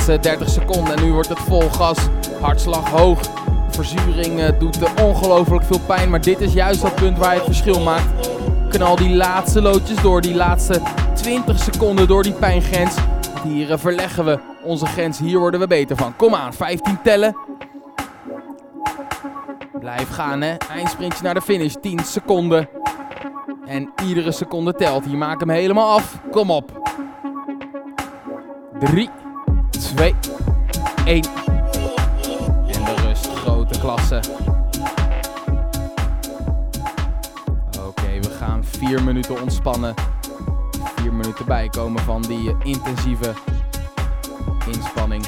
Laatste 0.08 0.28
30 0.28 0.48
seconden 0.48 0.96
en 0.96 1.04
nu 1.04 1.12
wordt 1.12 1.28
het 1.28 1.38
vol 1.38 1.68
gas. 1.70 1.98
Hartslag 2.40 2.90
hoog. 2.90 3.20
Verzuring 3.68 4.40
uh, 4.40 4.48
doet 4.58 4.78
ongelooflijk 5.02 5.64
veel 5.64 5.80
pijn. 5.80 6.10
Maar 6.10 6.20
dit 6.20 6.40
is 6.40 6.52
juist 6.52 6.82
dat 6.82 6.94
punt 6.94 7.18
waar 7.18 7.32
je 7.32 7.36
het 7.36 7.46
verschil 7.46 7.80
maakt. 7.80 8.28
Knal 8.68 8.96
die 8.96 9.14
laatste 9.14 9.62
loodjes 9.62 10.02
door. 10.02 10.20
Die 10.20 10.34
laatste 10.34 10.80
20 11.14 11.58
seconden 11.58 12.08
door 12.08 12.22
die 12.22 12.32
pijngrens. 12.32 12.96
Hier 13.42 13.70
uh, 13.70 13.78
verleggen 13.78 14.24
we 14.24 14.38
onze 14.64 14.86
grens. 14.86 15.18
Hier 15.18 15.38
worden 15.38 15.60
we 15.60 15.66
beter 15.66 15.96
van. 15.96 16.16
Kom 16.16 16.34
aan, 16.34 16.52
15 16.52 16.98
tellen. 17.02 17.36
Blijf 19.80 20.08
gaan 20.10 20.40
hè. 20.40 20.56
Eindsprintje 20.72 21.22
naar 21.22 21.34
de 21.34 21.42
finish. 21.42 21.74
10 21.80 21.98
seconden. 21.98 22.68
En 23.66 23.90
iedere 24.06 24.32
seconde 24.32 24.72
telt. 24.72 25.04
Hier 25.04 25.18
maak 25.18 25.40
hem 25.40 25.50
helemaal 25.50 25.96
af. 25.96 26.18
Kom 26.30 26.50
op. 26.50 26.92
3, 28.78 29.10
2, 29.94 30.14
1. 31.04 31.24
En 32.66 32.84
de 32.84 32.94
rust, 33.06 33.28
grote 33.28 33.78
klasse. 33.78 34.20
Oké, 37.76 37.86
okay, 37.86 38.20
we 38.20 38.30
gaan 38.38 38.64
4 38.64 39.02
minuten 39.02 39.42
ontspannen. 39.42 39.94
4 40.96 41.12
minuten 41.12 41.46
bijkomen 41.46 42.02
van 42.02 42.22
die 42.22 42.56
intensieve 42.62 43.32
inspanning. 44.66 45.26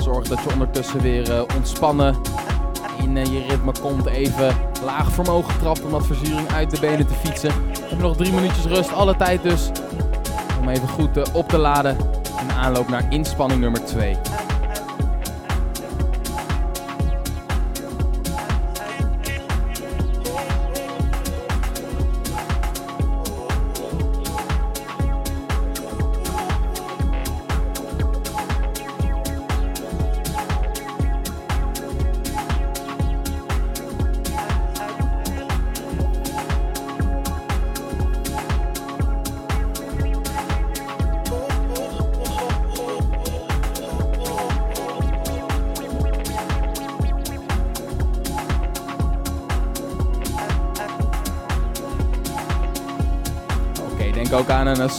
Zorg 0.00 0.28
dat 0.28 0.42
je 0.42 0.52
ondertussen 0.52 1.00
weer 1.00 1.30
uh, 1.30 1.42
ontspannen 1.56 2.16
in 3.02 3.16
uh, 3.16 3.24
je 3.24 3.44
ritme 3.48 3.72
komt. 3.80 4.06
Even 4.06 4.54
laag 4.84 5.10
vermogen 5.10 5.58
trapt 5.58 5.84
om 5.84 5.90
dat 5.90 6.06
verzuring 6.06 6.52
uit 6.52 6.70
de 6.70 6.80
benen 6.80 7.06
te 7.06 7.14
fietsen. 7.14 7.50
We 7.72 7.80
hebben 7.80 8.06
nog 8.06 8.16
drie 8.16 8.32
minuutjes 8.32 8.64
rust, 8.64 8.92
alle 8.92 9.16
tijd 9.16 9.42
dus. 9.42 9.70
Om 10.60 10.68
even 10.68 10.88
goed 10.88 11.16
uh, 11.16 11.24
op 11.32 11.48
te 11.48 11.58
laden 11.58 11.96
in 12.40 12.52
aanloop 12.52 12.88
naar 12.88 13.04
inspanning 13.08 13.60
nummer 13.60 13.84
2. 13.84 14.16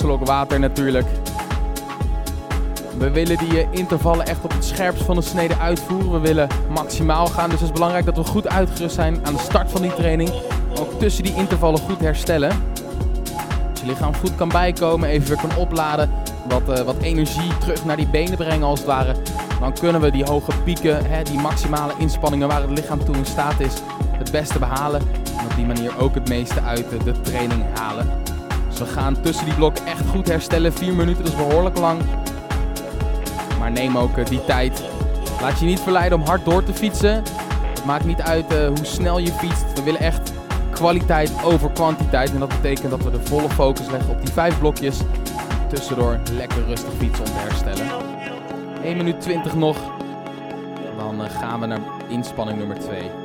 Slok 0.01 0.25
water 0.25 0.59
natuurlijk. 0.59 1.07
We 2.97 3.09
willen 3.09 3.37
die 3.37 3.59
eh, 3.59 3.67
intervallen 3.71 4.25
echt 4.25 4.43
op 4.43 4.51
het 4.51 4.65
scherpst 4.65 5.03
van 5.03 5.15
de 5.15 5.21
snede 5.21 5.57
uitvoeren. 5.57 6.11
We 6.11 6.19
willen 6.19 6.47
maximaal 6.69 7.27
gaan, 7.27 7.49
dus 7.49 7.59
het 7.59 7.69
is 7.69 7.73
belangrijk 7.73 8.05
dat 8.05 8.15
we 8.15 8.23
goed 8.23 8.47
uitgerust 8.47 8.95
zijn 8.95 9.25
aan 9.25 9.33
de 9.33 9.39
start 9.39 9.71
van 9.71 9.81
die 9.81 9.93
training. 9.93 10.29
Ook 10.79 10.99
tussen 10.99 11.23
die 11.23 11.35
intervallen 11.35 11.79
goed 11.79 11.99
herstellen. 11.99 12.49
Als 13.69 13.79
je 13.79 13.85
lichaam 13.85 14.15
goed 14.15 14.35
kan 14.35 14.49
bijkomen, 14.49 15.09
even 15.09 15.27
weer 15.27 15.47
kan 15.47 15.57
opladen, 15.57 16.09
wat, 16.49 16.79
uh, 16.79 16.85
wat 16.85 16.97
energie 16.97 17.57
terug 17.57 17.85
naar 17.85 17.97
die 17.97 18.07
benen 18.07 18.37
brengen 18.37 18.67
als 18.67 18.79
het 18.79 18.87
ware. 18.87 19.15
Dan 19.59 19.73
kunnen 19.73 20.01
we 20.01 20.11
die 20.11 20.25
hoge 20.25 20.51
pieken, 20.63 21.05
hè, 21.05 21.23
die 21.23 21.39
maximale 21.39 21.93
inspanningen 21.97 22.47
waar 22.47 22.61
het 22.61 22.69
lichaam 22.69 23.05
toe 23.05 23.15
in 23.15 23.25
staat 23.25 23.59
is, 23.59 23.73
het 24.11 24.31
beste 24.31 24.59
behalen. 24.59 25.01
En 25.37 25.45
op 25.45 25.55
die 25.55 25.65
manier 25.65 25.91
ook 25.99 26.15
het 26.15 26.29
meeste 26.29 26.61
uit 26.61 26.85
de 27.03 27.21
training 27.21 27.63
halen 27.73 28.20
we 28.81 28.87
gaan 28.87 29.21
tussen 29.21 29.45
die 29.45 29.53
blokken 29.53 29.85
echt 29.85 30.07
goed 30.09 30.27
herstellen. 30.27 30.73
4 30.73 30.93
minuten, 30.93 31.23
is 31.23 31.35
behoorlijk 31.35 31.77
lang. 31.77 32.01
Maar 33.59 33.71
neem 33.71 33.97
ook 33.97 34.17
eh, 34.17 34.25
die 34.25 34.45
tijd. 34.45 34.83
Laat 35.41 35.59
je 35.59 35.65
niet 35.65 35.79
verleiden 35.79 36.19
om 36.19 36.25
hard 36.25 36.45
door 36.45 36.63
te 36.63 36.73
fietsen. 36.73 37.23
Het 37.73 37.85
maakt 37.85 38.05
niet 38.05 38.21
uit 38.21 38.53
uh, 38.53 38.67
hoe 38.67 38.85
snel 38.85 39.17
je 39.17 39.31
fietst. 39.31 39.73
We 39.75 39.83
willen 39.83 39.99
echt 39.99 40.31
kwaliteit 40.71 41.31
over 41.43 41.71
kwantiteit. 41.71 42.31
En 42.33 42.39
dat 42.39 42.49
betekent 42.49 42.89
dat 42.89 43.03
we 43.03 43.11
de 43.11 43.21
volle 43.23 43.49
focus 43.49 43.89
leggen 43.89 44.09
op 44.09 44.21
die 44.21 44.33
vijf 44.33 44.59
blokjes. 44.59 44.97
Tussendoor 45.69 46.19
lekker 46.31 46.65
rustig 46.65 46.93
fietsen 46.97 47.25
om 47.25 47.31
te 47.31 47.37
herstellen. 47.37 47.87
1 48.83 48.97
minuut 48.97 49.21
20 49.21 49.55
nog. 49.55 49.77
Dan 50.97 51.21
uh, 51.21 51.29
gaan 51.29 51.59
we 51.59 51.65
naar 51.65 51.79
inspanning 52.09 52.57
nummer 52.57 52.79
2. 52.79 53.20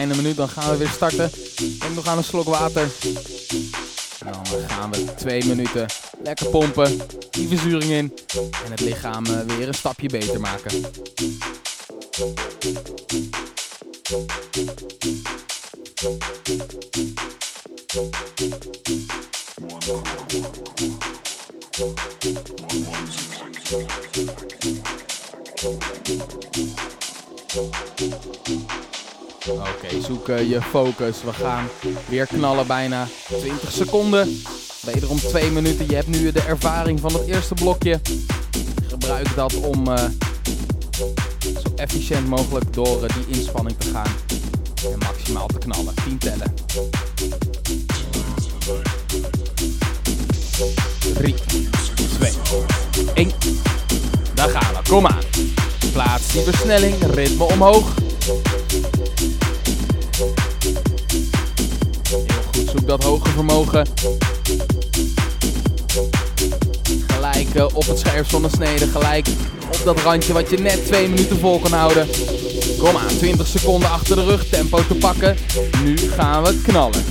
Kleine 0.00 0.22
minuut, 0.22 0.36
dan 0.36 0.48
gaan 0.48 0.70
we 0.70 0.76
weer 0.76 0.88
starten. 0.88 1.30
Denk 1.78 1.94
nog 1.94 2.06
aan 2.06 2.18
een 2.18 2.24
slok 2.24 2.46
water. 2.46 2.88
En 4.24 4.32
dan 4.32 4.46
gaan 4.68 4.90
we 4.90 5.14
twee 5.14 5.44
minuten 5.44 5.86
lekker 6.22 6.46
pompen, 6.46 7.00
die 7.30 7.48
verzuring 7.48 7.90
in 7.90 8.12
en 8.64 8.70
het 8.70 8.80
lichaam 8.80 9.26
eh, 9.26 9.40
weer 9.56 9.68
een 9.68 9.74
stapje 9.74 10.08
beter 10.08 10.40
maken. 10.40 10.70
Oké, 29.48 30.02
zoek 30.02 30.26
je 30.26 30.62
focus. 30.62 31.22
We 31.22 31.32
gaan 31.32 31.68
weer 32.08 32.26
knallen 32.26 32.66
bijna 32.66 33.06
20 33.38 33.72
seconden. 33.72 34.42
Wederom 34.82 35.18
2 35.18 35.50
minuten. 35.50 35.86
Je 35.88 35.94
hebt 35.94 36.08
nu 36.08 36.32
de 36.32 36.40
ervaring 36.40 37.00
van 37.00 37.12
het 37.12 37.26
eerste 37.26 37.54
blokje. 37.54 38.00
Gebruik 38.88 39.34
dat 39.34 39.54
om 39.54 39.88
uh, 39.88 39.94
zo 41.40 41.74
efficiënt 41.76 42.28
mogelijk 42.28 42.74
door 42.74 43.04
uh, 43.04 43.08
die 43.14 43.38
inspanning 43.38 43.76
te 43.78 43.90
gaan. 43.90 44.12
En 44.92 44.98
maximaal 44.98 45.46
te 45.46 45.58
knallen. 45.58 45.94
10 46.04 46.18
tellen. 46.18 46.54
3, 51.14 51.34
2, 52.18 52.32
1. 53.14 53.30
Daar 54.34 54.48
gaan 54.48 54.74
we. 54.74 54.88
Kom 54.88 55.06
aan. 55.06 55.22
Plaats 55.92 56.32
die 56.32 56.42
versnelling. 56.42 56.94
Ritme 57.14 57.44
omhoog. 57.44 58.09
Dat 62.90 63.04
hoge 63.04 63.28
vermogen. 63.28 63.86
Gelijk 67.06 67.54
uh, 67.54 67.64
op 67.72 67.86
het 67.86 67.98
scherp 67.98 68.30
van 68.30 68.42
de 68.42 68.48
snede. 68.48 68.86
Gelijk 68.86 69.28
op 69.66 69.80
dat 69.84 70.00
randje 70.00 70.32
wat 70.32 70.50
je 70.50 70.58
net 70.58 70.86
twee 70.86 71.08
minuten 71.08 71.38
vol 71.38 71.58
kan 71.58 71.72
houden. 71.72 72.08
Kom 72.78 72.96
aan, 72.96 73.16
20 73.18 73.46
seconden 73.46 73.90
achter 73.90 74.16
de 74.16 74.24
rug. 74.24 74.48
Tempo 74.48 74.86
te 74.88 74.94
pakken. 74.94 75.36
Nu 75.84 75.96
gaan 75.96 76.42
we 76.42 76.60
knallen. 76.62 77.09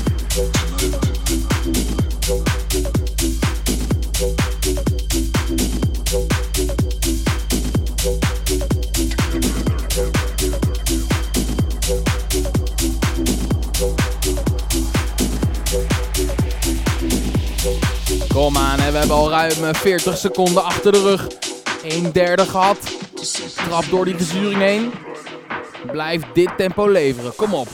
Kom 18.49 18.57
aan, 18.57 18.79
hè. 18.79 18.91
we 18.91 18.97
hebben 18.97 19.15
al 19.15 19.29
ruim 19.29 19.75
40 19.75 20.13
eh, 20.13 20.19
seconden 20.19 20.63
achter 20.63 20.91
de 20.91 21.01
rug. 21.01 21.27
1 21.83 22.11
derde 22.11 22.45
gehad. 22.45 22.77
Trap 23.55 23.83
door 23.89 24.05
die 24.05 24.15
verzuring 24.15 24.61
heen. 24.61 24.93
Blijf 25.91 26.21
dit 26.33 26.49
tempo 26.57 26.87
leveren, 26.87 27.35
kom 27.35 27.53
op. 27.53 27.67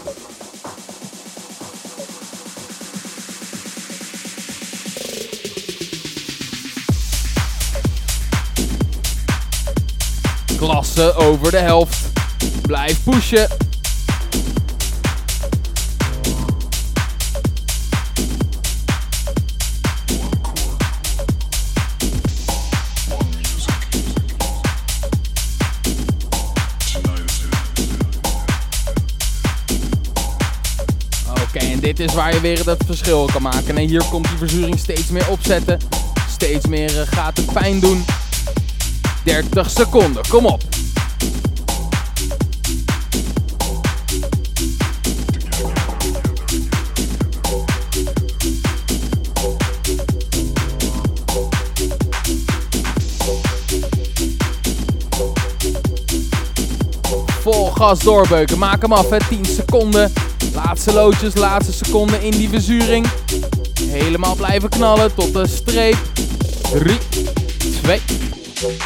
Klasse 10.57 11.13
over 11.13 11.51
de 11.51 11.57
helft. 11.57 12.11
Blijf 12.61 13.03
pushen. 13.03 13.64
Is 32.06 32.13
waar 32.13 32.34
je 32.34 32.39
weer 32.39 32.65
het 32.65 32.84
verschil 32.86 33.30
kan 33.34 33.41
maken. 33.41 33.78
En 33.78 33.88
hier 33.88 34.04
komt 34.10 34.28
die 34.28 34.38
verzuring 34.38 34.80
steeds 34.80 35.08
meer 35.08 35.30
opzetten. 35.30 35.80
Steeds 36.30 36.68
meer 36.68 37.02
eh, 37.02 37.08
gaat 37.08 37.38
het 37.38 37.54
pijn 37.54 37.80
doen. 37.80 38.06
30 39.24 39.70
seconden, 39.70 40.24
kom 40.28 40.46
op. 40.46 40.63
Vol 57.41 57.72
gas 57.72 58.00
doorbeuken, 58.00 58.58
maak 58.58 58.82
hem 58.82 58.94
af 58.94 59.10
hè, 59.10 59.18
10 59.30 59.46
seconden. 59.46 60.13
Laatste 60.53 60.93
loodjes, 60.93 61.36
laatste 61.36 61.73
seconde 61.73 62.25
in 62.25 62.31
die 62.31 62.49
verzuring. 62.49 63.08
Helemaal 63.81 64.36
blijven 64.36 64.69
knallen 64.69 65.15
tot 65.15 65.34
de 65.34 65.47
streep. 65.47 65.97
3, 66.73 66.97
2, 67.81 68.01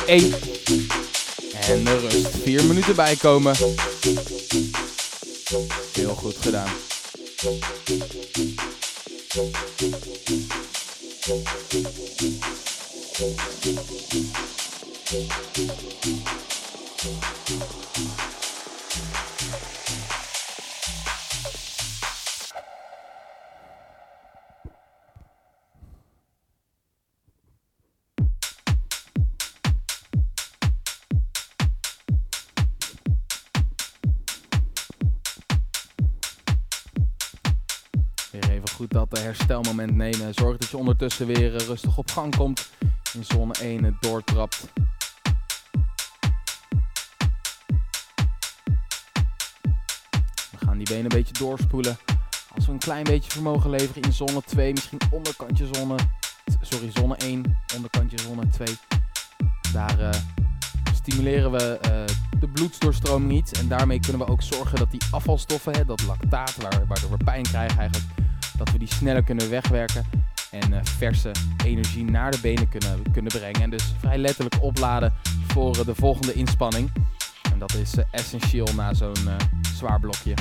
1. 0.06 0.34
En 1.67 1.84
de 1.84 2.00
rust. 2.00 2.28
4 2.43 2.63
minuten 2.63 2.95
bijkomen. 2.95 3.56
Heel 5.93 6.15
goed 6.15 6.36
gedaan. 6.41 6.69
Herstelmoment 39.20 39.96
nemen. 39.96 40.34
Zorg 40.34 40.58
dat 40.58 40.70
je 40.70 40.78
ondertussen 40.78 41.28
weer 41.28 41.56
eh, 41.56 41.66
rustig 41.66 41.98
op 41.98 42.12
gang 42.12 42.36
komt. 42.36 42.70
In 43.14 43.24
zone 43.24 43.54
1 43.62 43.98
doortrapt. 44.00 44.68
We 50.52 50.66
gaan 50.66 50.78
die 50.78 50.88
benen 50.88 51.04
een 51.04 51.18
beetje 51.18 51.34
doorspoelen. 51.34 51.98
Als 52.56 52.66
we 52.66 52.72
een 52.72 52.80
klein 52.80 53.04
beetje 53.04 53.32
vermogen 53.32 53.70
leveren 53.70 54.02
in 54.02 54.14
zone 54.14 54.42
2, 54.46 54.74
misschien 54.74 55.00
onderkantje 55.12 55.70
zone, 55.72 55.96
sorry, 56.62 56.92
zone 56.94 57.16
1, 57.16 57.58
onderkantje 57.76 58.20
zone 58.20 58.48
2. 58.48 58.68
Daar 59.74 60.00
uh, 60.00 60.10
stimuleren 60.94 61.52
we 61.52 61.80
uh, 61.86 62.40
de 62.40 62.48
bloedsdoorstroming 62.48 63.32
niet. 63.32 63.58
En 63.58 63.68
daarmee 63.68 64.00
kunnen 64.00 64.26
we 64.26 64.32
ook 64.32 64.42
zorgen 64.42 64.78
dat 64.78 64.92
die 64.92 65.02
afvalstoffen, 65.12 65.74
hè, 65.74 65.86
dat 65.86 66.04
lactaat, 66.04 66.56
waar, 66.56 66.88
waardoor 66.88 67.10
we 67.10 67.24
pijn 67.24 67.44
krijgen 67.44 67.80
eigenlijk, 67.80 68.06
dat 68.60 68.72
we 68.72 68.78
die 68.78 68.93
sneller 68.93 69.24
kunnen 69.24 69.50
wegwerken. 69.50 70.06
En 70.52 70.72
uh, 70.72 70.78
verse 70.84 71.32
energie 71.65 72.04
naar 72.04 72.32
de 72.32 72.39
benen 72.41 72.69
kunnen, 72.69 73.12
kunnen 73.12 73.32
brengen. 73.32 73.62
En 73.62 73.69
dus 73.69 73.93
vrij 74.00 74.17
letterlijk 74.17 74.63
opladen 74.63 75.13
voor 75.48 75.86
de 75.86 75.95
volgende 75.95 76.34
inspanning. 76.34 76.91
En 77.52 77.60
dat 77.60 77.74
is 77.74 77.93
essentieel 78.12 78.67
na 78.76 78.93
zo'n 78.93 79.30
zwaar 79.76 80.00
blokje. 80.00 80.34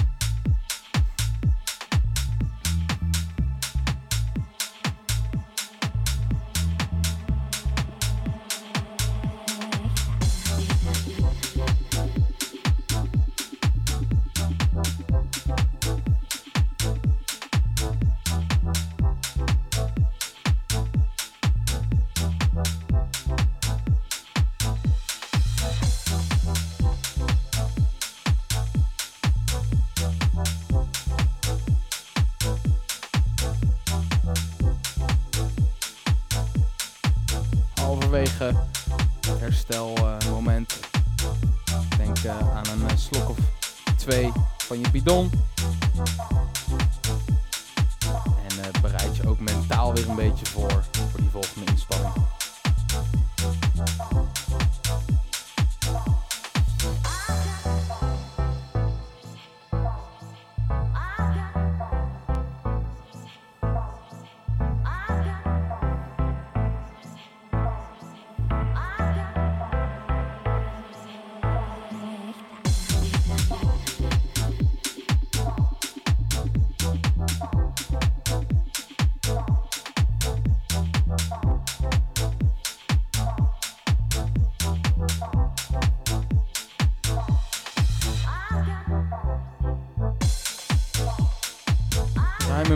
Van 45.09 45.48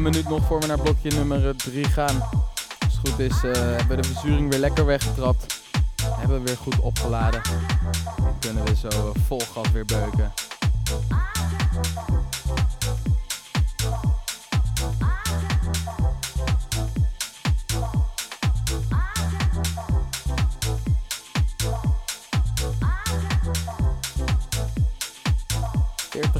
minuut 0.02 0.28
nog 0.28 0.46
voor 0.46 0.60
we 0.60 0.66
naar 0.66 0.78
blokje 0.78 1.10
nummer 1.10 1.56
3 1.56 1.84
gaan. 1.84 2.22
Als 2.84 2.98
het 3.02 3.08
goed 3.08 3.18
is, 3.18 3.44
uh, 3.44 3.52
hebben 3.52 3.96
we 3.96 4.02
de 4.02 4.08
verzuring 4.08 4.50
weer 4.50 4.58
lekker 4.58 4.86
weggetrapt. 4.86 5.62
Hebben 6.04 6.38
we 6.38 6.46
weer 6.46 6.56
goed 6.56 6.80
opgeladen. 6.80 7.42
En 8.16 8.36
kunnen 8.40 8.64
we 8.64 8.74
zo 8.76 8.88
uh, 8.88 9.22
vol 9.26 9.40
gas 9.54 9.70
weer 9.70 9.84
beuken. 9.84 10.32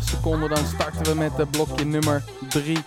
seconden, 0.00 0.48
dan 0.48 0.66
starten 0.66 1.04
we 1.04 1.14
met 1.14 1.36
blokje 1.50 1.84
nummer 1.84 2.24
3. 2.48 2.78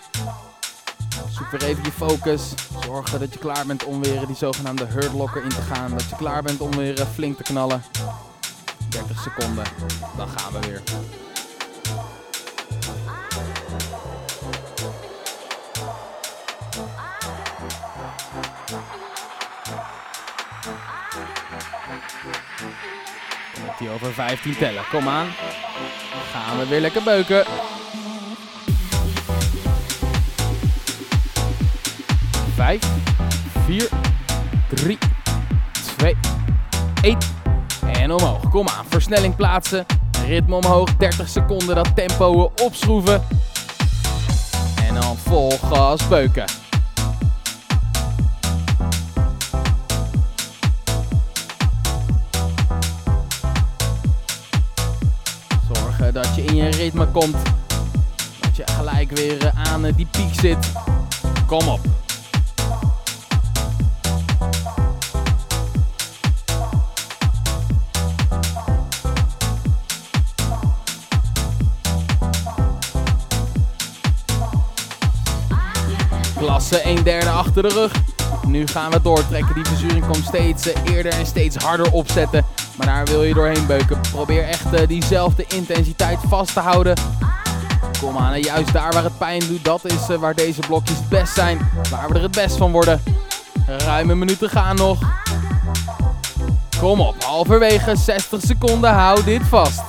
Even 1.62 1.84
je 1.84 1.92
focus. 1.92 2.54
Zorg 2.84 3.10
dat 3.10 3.32
je 3.32 3.38
klaar 3.38 3.66
bent 3.66 3.84
om 3.84 4.02
weer 4.02 4.26
die 4.26 4.36
zogenaamde 4.36 4.84
hurdlocker 4.84 5.42
in 5.42 5.48
te 5.48 5.62
gaan. 5.62 5.90
Dat 5.90 6.08
je 6.08 6.16
klaar 6.16 6.42
bent 6.42 6.60
om 6.60 6.76
weer 6.76 7.06
flink 7.14 7.36
te 7.36 7.42
knallen. 7.42 7.82
30 8.88 9.20
seconden, 9.20 9.64
dan 10.16 10.28
gaan 10.28 10.52
we 10.52 10.58
weer. 10.60 10.82
Die 23.78 23.90
over 23.90 24.12
15 24.12 24.56
tellen, 24.56 24.84
kom 24.90 25.08
aan. 25.08 25.28
Gaan 26.32 26.58
we 26.58 26.66
weer 26.68 26.80
lekker 26.80 27.02
beuken. 27.02 27.44
Vijf, 32.56 32.82
vier, 33.64 33.88
drie, 34.68 34.98
twee, 35.96 36.16
één. 37.02 37.18
En 37.92 38.12
omhoog. 38.12 38.48
Kom 38.50 38.68
aan. 38.68 38.84
Versnelling 38.88 39.36
plaatsen. 39.36 39.86
Ritme 40.26 40.54
omhoog. 40.54 40.96
30 40.96 41.28
seconden 41.28 41.74
dat 41.74 41.96
tempo 41.96 42.52
opschroeven. 42.62 43.22
En 44.88 44.94
dan 44.94 45.16
vol 45.16 45.50
gas 45.50 46.08
beuken. 46.08 46.44
dat 56.12 56.34
je 56.34 56.44
in 56.44 56.54
je 56.54 56.68
ritme 56.68 57.06
komt. 57.06 57.36
Dat 58.40 58.56
je 58.56 58.64
gelijk 58.66 59.10
weer 59.10 59.52
aan 59.54 59.82
die 59.82 60.06
piek 60.10 60.34
zit. 60.40 60.72
Kom 61.46 61.68
op. 61.68 62.05
Klasse 76.68 76.88
1 76.88 77.04
derde 77.04 77.30
achter 77.30 77.62
de 77.62 77.68
rug. 77.68 77.92
Nu 78.46 78.66
gaan 78.66 78.90
we 78.90 79.02
doortrekken. 79.02 79.54
Die 79.54 79.64
verzuring 79.64 80.06
komt 80.06 80.24
steeds 80.24 80.68
eerder 80.84 81.12
en 81.12 81.26
steeds 81.26 81.56
harder 81.56 81.92
opzetten. 81.92 82.44
Maar 82.76 82.86
daar 82.86 83.04
wil 83.04 83.22
je 83.22 83.34
doorheen 83.34 83.66
beuken. 83.66 84.00
Probeer 84.12 84.42
echt 84.42 84.74
uh, 84.74 84.80
diezelfde 84.86 85.44
intensiteit 85.48 86.18
vast 86.28 86.52
te 86.52 86.60
houden. 86.60 86.96
Kom 88.00 88.16
aan, 88.16 88.40
juist 88.40 88.72
daar 88.72 88.92
waar 88.92 89.02
het 89.02 89.18
pijn 89.18 89.42
doet, 89.48 89.64
dat 89.64 89.84
is 89.84 90.08
eh, 90.08 90.16
waar 90.16 90.34
deze 90.34 90.60
blokjes 90.60 90.96
het 90.96 91.08
best 91.08 91.34
zijn. 91.34 91.70
Waar 91.90 92.08
we 92.08 92.14
er 92.14 92.22
het 92.22 92.34
best 92.34 92.56
van 92.56 92.72
worden. 92.72 93.02
Ruim 93.66 94.10
een 94.10 94.18
minuut 94.18 94.38
te 94.38 94.48
gaan 94.48 94.76
nog. 94.76 94.98
Kom 96.80 97.00
op, 97.00 97.24
halverwege 97.24 97.96
60 97.96 98.40
seconden, 98.40 98.90
hou 98.90 99.24
dit 99.24 99.42
vast. 99.42 99.82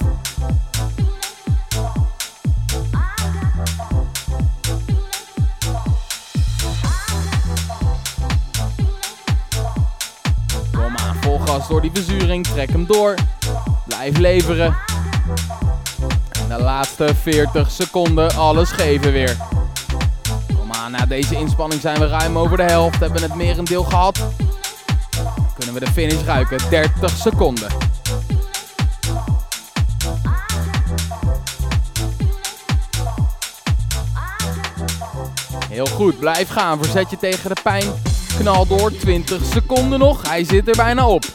Gas 11.57 11.67
door 11.67 11.81
die 11.81 11.91
verzuring, 11.93 12.47
trek 12.47 12.69
hem 12.69 12.85
door. 12.85 13.15
Blijf 13.87 14.17
leveren. 14.17 14.77
En 16.41 16.57
de 16.57 16.63
laatste 16.63 17.15
40 17.21 17.71
seconden, 17.71 18.35
alles 18.35 18.71
geven 18.71 19.11
weer. 19.11 19.37
Kom 20.57 20.71
aan, 20.71 20.91
na 20.91 21.05
deze 21.05 21.35
inspanning 21.35 21.81
zijn 21.81 21.99
we 21.99 22.07
ruim 22.07 22.37
over 22.37 22.57
de 22.57 22.63
helft, 22.63 22.99
hebben 22.99 23.21
het 23.21 23.35
merendeel 23.35 23.83
gehad. 23.83 24.19
Kunnen 25.57 25.73
we 25.73 25.79
de 25.79 25.91
finish 25.91 26.23
ruiken, 26.23 26.57
30 26.69 27.09
seconden. 27.09 27.69
Heel 35.69 35.85
goed, 35.85 36.19
blijf 36.19 36.49
gaan, 36.49 36.83
verzet 36.83 37.09
je 37.09 37.17
tegen 37.17 37.55
de 37.55 37.61
pijn. 37.63 37.85
Knal 38.37 38.67
door, 38.67 38.91
20 38.91 39.41
seconden 39.45 39.99
nog, 39.99 40.27
hij 40.27 40.43
zit 40.43 40.67
er 40.67 40.75
bijna 40.75 41.07
op. 41.07 41.25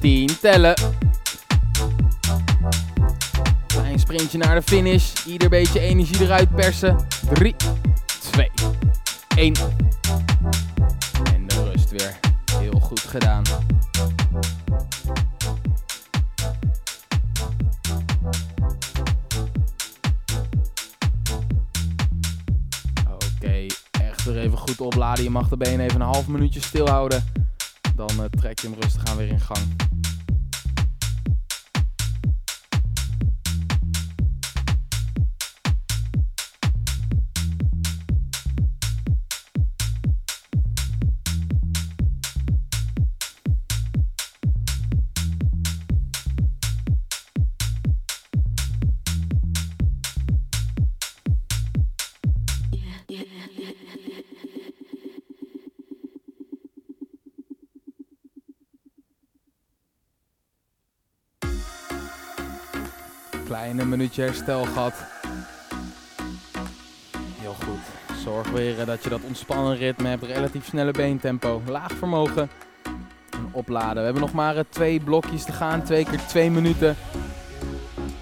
10 0.00 0.38
tellen. 0.40 0.74
Klein 3.66 3.98
sprintje 3.98 4.38
naar 4.38 4.54
de 4.54 4.62
finish. 4.62 5.12
Ieder 5.26 5.48
beetje 5.48 5.80
energie 5.80 6.20
eruit 6.20 6.54
persen. 6.54 6.96
3, 7.32 7.54
2, 8.30 8.50
1. 9.36 9.54
En 11.34 11.46
de 11.46 11.70
rust 11.72 11.90
weer. 11.90 12.18
Heel 12.58 12.80
goed 12.80 13.00
gedaan. 13.00 13.42
Even 24.34 24.58
goed 24.58 24.80
opladen. 24.80 25.24
Je 25.24 25.30
mag 25.30 25.48
de 25.48 25.56
benen 25.56 25.80
even 25.80 26.00
een 26.00 26.06
half 26.06 26.28
minuutje 26.28 26.60
stilhouden. 26.60 27.24
Dan 27.96 28.10
uh, 28.18 28.24
trek 28.24 28.58
je 28.58 28.68
hem 28.68 28.76
rustig 28.80 29.04
aan 29.04 29.16
weer 29.16 29.28
in 29.28 29.40
gang. 29.40 29.89
Kleine 63.80 63.98
minuutje 63.98 64.22
herstel 64.22 64.64
gehad. 64.64 64.94
Heel 67.40 67.54
goed. 67.64 68.18
Zorg 68.24 68.50
weer 68.50 68.84
dat 68.84 69.02
je 69.02 69.08
dat 69.08 69.20
ontspannen 69.26 69.76
ritme 69.76 70.08
hebt. 70.08 70.22
Relatief 70.22 70.66
snelle 70.66 70.90
beentempo. 70.90 71.62
Laag 71.66 71.92
vermogen. 71.92 72.50
En 73.30 73.48
opladen. 73.52 73.96
We 73.96 74.02
hebben 74.02 74.22
nog 74.22 74.32
maar 74.32 74.56
eh, 74.56 74.64
twee 74.68 75.00
blokjes 75.00 75.44
te 75.44 75.52
gaan. 75.52 75.82
Twee 75.82 76.04
keer 76.04 76.26
twee 76.26 76.50
minuten. 76.50 76.96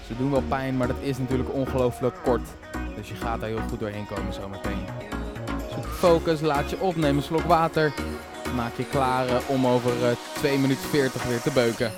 Ze 0.07 0.17
doen 0.17 0.31
wel 0.31 0.43
pijn, 0.47 0.77
maar 0.77 0.87
dat 0.87 0.99
is 0.99 1.17
natuurlijk 1.17 1.53
ongelooflijk 1.53 2.15
kort. 2.23 2.47
Dus 2.95 3.09
je 3.09 3.15
gaat 3.15 3.39
daar 3.39 3.49
heel 3.49 3.67
goed 3.69 3.79
doorheen 3.79 4.07
komen 4.07 4.33
zometeen. 4.33 4.85
Focus, 5.81 6.41
laat 6.41 6.69
je 6.69 6.79
opnemen, 6.79 7.17
een 7.17 7.23
slok 7.23 7.45
water. 7.45 7.93
Maak 8.55 8.75
je 8.77 8.85
klaar 8.85 9.27
eh, 9.27 9.35
om 9.47 9.67
over 9.67 9.91
2 10.33 10.53
eh, 10.53 10.59
minuten 10.59 10.89
40 10.89 11.23
weer 11.23 11.41
te 11.41 11.51
beuken. 11.51 11.91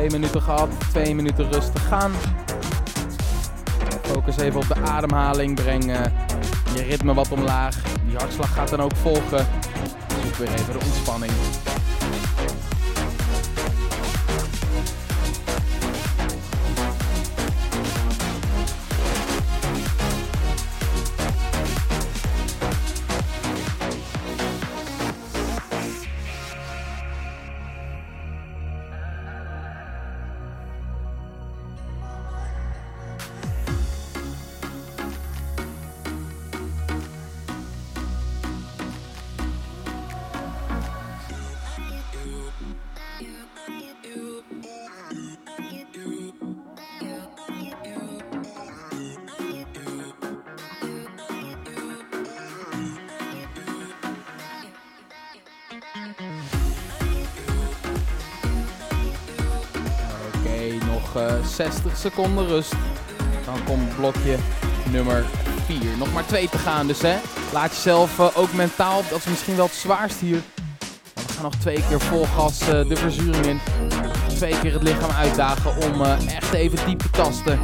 Twee 0.00 0.12
minuten 0.12 0.42
gehad, 0.42 0.68
twee 0.90 1.14
minuten 1.14 1.52
rustig 1.52 1.88
gaan. 1.88 2.12
Focus 4.02 4.36
even 4.36 4.60
op 4.60 4.68
de 4.68 4.74
ademhaling, 4.74 5.54
breng 5.54 5.84
uh, 5.84 6.00
je 6.74 6.82
ritme 6.82 7.14
wat 7.14 7.32
omlaag. 7.32 7.76
Die 8.06 8.16
hartslag 8.16 8.54
gaat 8.54 8.68
dan 8.68 8.80
ook 8.80 8.96
volgen. 8.96 9.46
Zoek 10.22 10.34
weer 10.34 10.52
even 10.52 10.72
de 10.72 10.84
ontspanning. 10.84 11.32
60 61.44 61.96
seconden 61.96 62.46
rust. 62.46 62.74
Dan 63.44 63.64
komt 63.64 63.96
blokje 63.96 64.36
nummer 64.90 65.24
4. 65.66 65.78
Nog 65.98 66.12
maar 66.12 66.26
twee 66.26 66.48
te 66.48 66.58
gaan 66.58 66.86
dus 66.86 67.02
hè. 67.02 67.16
Laat 67.52 67.70
jezelf 67.70 68.18
uh, 68.18 68.26
ook 68.34 68.52
mentaal, 68.52 69.02
dat 69.10 69.18
is 69.18 69.24
misschien 69.24 69.56
wel 69.56 69.64
het 69.64 69.74
zwaarst 69.74 70.20
hier. 70.20 70.40
We 71.14 71.32
gaan 71.32 71.42
nog 71.42 71.54
twee 71.54 71.84
keer 71.88 72.00
vol 72.00 72.26
gas 72.36 72.62
uh, 72.62 72.68
de 72.68 72.96
verzuring 72.96 73.46
in. 73.46 73.60
Twee 74.36 74.58
keer 74.58 74.72
het 74.72 74.82
lichaam 74.82 75.10
uitdagen 75.10 75.92
om 75.92 76.02
echt 76.02 76.52
even 76.52 76.86
diep 76.86 76.98
te 77.00 77.10
tasten. 77.10 77.58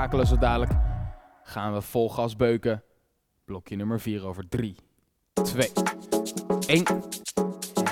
Schakelen 0.00 0.26
zo 0.26 0.38
dadelijk. 0.38 0.72
Gaan 1.42 1.72
we 1.72 1.80
vol 1.80 2.10
gas 2.10 2.36
beuken. 2.36 2.82
Blokje 3.44 3.76
nummer 3.76 4.00
4 4.00 4.26
over 4.26 4.48
3, 4.48 4.76
2, 5.42 5.72
1. 6.66 6.84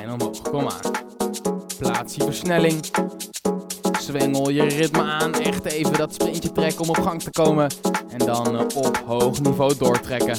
En 0.01 0.11
omhoog, 0.11 0.43
kom 0.43 0.69
aan. 0.69 0.93
Plaats 1.79 2.15
je 2.15 2.23
versnelling. 2.23 2.81
Zwengel 3.99 4.49
je 4.49 4.63
ritme 4.63 5.03
aan. 5.03 5.35
Echt 5.35 5.65
even 5.65 5.93
dat 5.93 6.15
sprintje 6.15 6.53
trekken 6.53 6.81
om 6.81 6.89
op 6.89 6.99
gang 6.99 7.23
te 7.23 7.31
komen. 7.31 7.71
En 8.11 8.19
dan 8.19 8.59
eh, 8.59 8.77
op 8.77 8.97
hoog 8.97 9.41
niveau 9.41 9.77
doortrekken. 9.77 10.37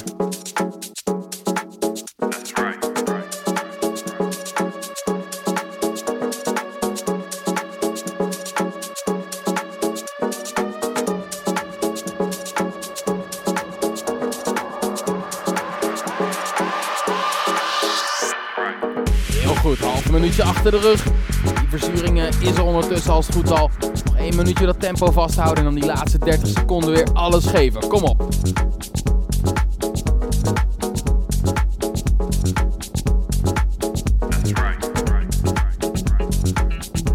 Minuutje 20.20 20.42
achter 20.44 20.70
de 20.70 20.78
rug. 20.78 21.02
Die 21.02 21.78
verzuring 21.78 22.20
eh, 22.20 22.26
is 22.40 22.56
er 22.56 22.64
ondertussen 22.64 23.12
als 23.12 23.26
het 23.26 23.36
goed 23.36 23.50
al. 23.50 23.70
Nog 24.04 24.16
één 24.16 24.36
minuutje 24.36 24.66
dat 24.66 24.80
tempo 24.80 25.10
vasthouden 25.10 25.58
en 25.58 25.64
dan 25.64 25.74
die 25.74 25.86
laatste 25.86 26.18
30 26.18 26.48
seconden 26.48 26.90
weer 26.90 27.06
alles 27.12 27.46
geven. 27.46 27.88
Kom 27.88 28.02
op. 28.02 28.28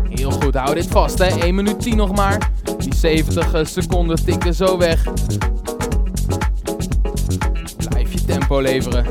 Heel 0.09 0.31
goed, 0.31 0.55
hou 0.55 0.75
dit 0.75 0.87
vast 0.87 1.17
hè. 1.17 1.25
1 1.25 1.55
minuut 1.55 1.79
10 1.79 1.97
nog 1.97 2.15
maar. 2.15 2.49
Die 2.77 2.95
70 2.95 3.53
eh, 3.53 3.65
seconden 3.65 4.25
tikken 4.25 4.53
zo 4.53 4.77
weg. 4.77 5.03
Blijf 7.89 8.11
je 8.11 8.25
tempo 8.25 8.59
leveren. 8.59 9.05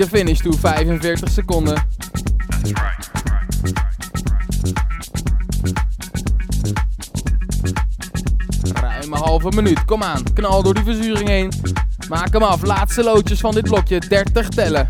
De 0.00 0.06
finish 0.06 0.40
toe, 0.40 0.52
45 0.52 1.30
seconden. 1.30 1.82
Ruim 8.74 9.12
een 9.12 9.18
halve 9.18 9.48
minuut. 9.54 9.84
Kom 9.84 10.02
aan, 10.02 10.22
knal 10.34 10.62
door 10.62 10.74
die 10.74 10.84
verzuring 10.84 11.28
heen. 11.28 11.52
Maak 12.08 12.32
hem 12.32 12.42
af. 12.42 12.62
Laatste 12.62 13.02
loodjes 13.02 13.40
van 13.40 13.54
dit 13.54 13.64
blokje. 13.64 14.00
30 14.08 14.48
tellen. 14.48 14.88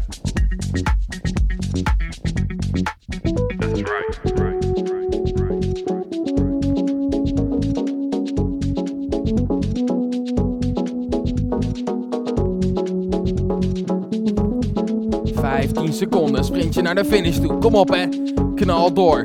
Sprintje 16.70 16.94
naar 16.94 17.04
de 17.04 17.10
finish 17.10 17.38
toe. 17.38 17.58
Kom 17.58 17.74
op 17.74 17.88
hè. 17.88 18.06
Knal 18.54 18.92
door. 18.92 19.24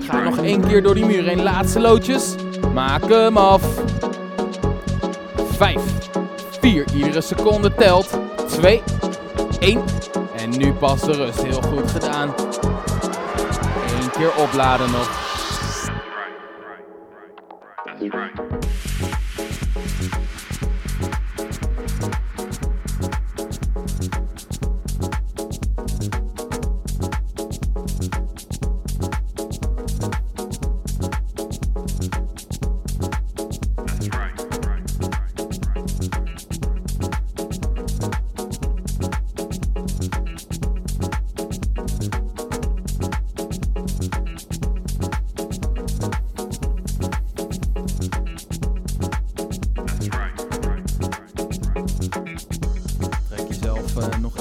Ga 0.00 0.22
nog 0.22 0.38
één 0.38 0.66
keer 0.66 0.82
door 0.82 0.94
die 0.94 1.04
muur 1.04 1.24
heen. 1.24 1.42
Laatste 1.42 1.80
loodjes. 1.80 2.34
Maak 2.74 3.08
hem 3.08 3.36
af. 3.36 3.62
5, 5.50 5.80
4, 6.60 6.84
iedere 6.94 7.20
seconde 7.20 7.74
telt. 7.74 8.18
2, 8.46 8.82
1. 9.58 9.80
En 10.36 10.50
nu 10.50 10.72
pas 10.72 11.00
de 11.00 11.12
rust. 11.12 11.42
Heel 11.42 11.62
goed 11.62 11.90
gedaan. 11.90 12.34
Eén 14.00 14.10
keer 14.10 14.34
opladen 14.36 14.90
nog. 14.90 15.25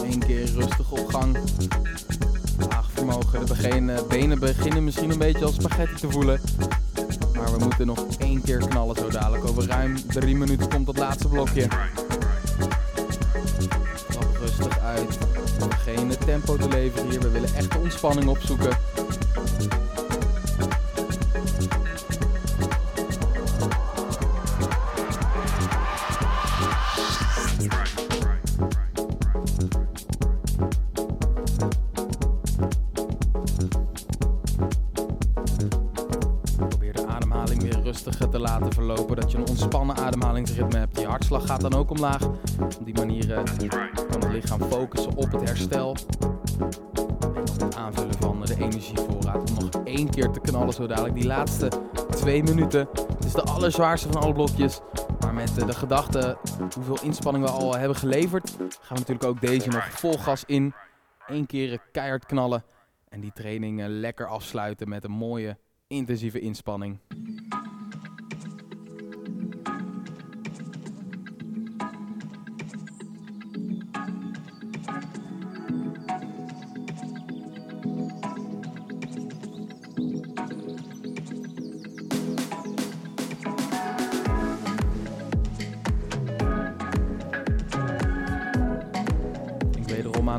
Één 0.09 0.19
keer 0.19 0.51
rustig 0.53 0.91
op 0.91 1.07
gang. 1.07 1.37
Laag 2.69 2.89
vermogen. 2.93 3.45
De 3.45 3.67
eh, 3.67 4.07
benen 4.07 4.39
beginnen 4.39 4.83
misschien 4.83 5.09
een 5.09 5.17
beetje 5.17 5.45
als 5.45 5.55
spaghetti 5.55 5.95
te 5.95 6.11
voelen. 6.11 6.41
Maar 7.33 7.51
we 7.51 7.63
moeten 7.63 7.87
nog 7.87 8.05
één 8.17 8.41
keer 8.41 8.57
knallen 8.57 8.95
zo 8.95 9.09
dadelijk. 9.09 9.47
Over 9.47 9.67
ruim 9.67 10.07
drie 10.07 10.35
minuten 10.35 10.69
komt 10.69 10.85
dat 10.85 10.97
laatste 10.97 11.27
blokje. 11.27 11.67
Stap 13.95 14.37
rustig 14.39 14.79
uit. 14.79 15.17
Geen 15.69 16.11
tempo 16.25 16.57
te 16.57 16.67
leveren 16.67 17.09
hier. 17.09 17.19
We 17.19 17.29
willen 17.29 17.55
echt 17.55 17.71
de 17.71 17.77
ontspanning 17.77 18.27
opzoeken. 18.27 18.77
Dan 41.69 41.80
ook 41.80 41.89
omlaag. 41.89 42.23
Op 42.60 42.86
die 42.86 42.93
manier 42.93 43.34
eh, 43.34 43.43
kan 44.10 44.21
het 44.21 44.32
lichaam 44.32 44.62
focussen 44.62 45.15
op 45.15 45.32
het 45.32 45.41
herstel. 45.41 45.95
Het 47.63 47.75
aanvullen 47.75 48.15
van 48.19 48.42
de 48.46 48.56
energievoorraad. 48.60 49.50
Om 49.50 49.56
nog 49.60 49.83
één 49.83 50.10
keer 50.10 50.29
te 50.29 50.39
knallen 50.39 50.73
zo 50.73 50.87
dadelijk. 50.87 51.13
Die 51.13 51.25
laatste 51.25 51.71
twee 52.10 52.44
minuten. 52.44 52.87
Het 53.15 53.25
is 53.25 53.33
de 53.33 53.42
allerzwaarste 53.42 54.12
van 54.12 54.21
alle 54.21 54.33
blokjes. 54.33 54.79
Maar 55.19 55.33
met 55.33 55.58
eh, 55.58 55.65
de 55.67 55.73
gedachte 55.73 56.37
hoeveel 56.75 57.00
inspanning 57.02 57.46
we 57.46 57.52
al 57.52 57.75
hebben 57.77 57.98
geleverd. 57.98 58.50
Gaan 58.58 58.69
we 58.69 59.00
natuurlijk 59.00 59.23
ook 59.23 59.42
deze 59.42 59.69
nog 59.69 59.89
vol 59.89 60.17
gas 60.17 60.44
in. 60.46 60.73
Eén 61.27 61.46
keer 61.46 61.71
eh, 61.71 61.79
keihard 61.92 62.25
knallen. 62.25 62.63
En 63.10 63.21
die 63.21 63.31
training 63.33 63.81
lekker 63.87 64.27
afsluiten 64.27 64.89
met 64.89 65.04
een 65.04 65.12
mooie 65.12 65.58
intensieve 65.87 66.39
inspanning. 66.39 67.00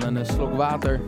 Een 0.07 0.17
eh, 0.17 0.25
slok 0.25 0.57
water. 0.57 1.01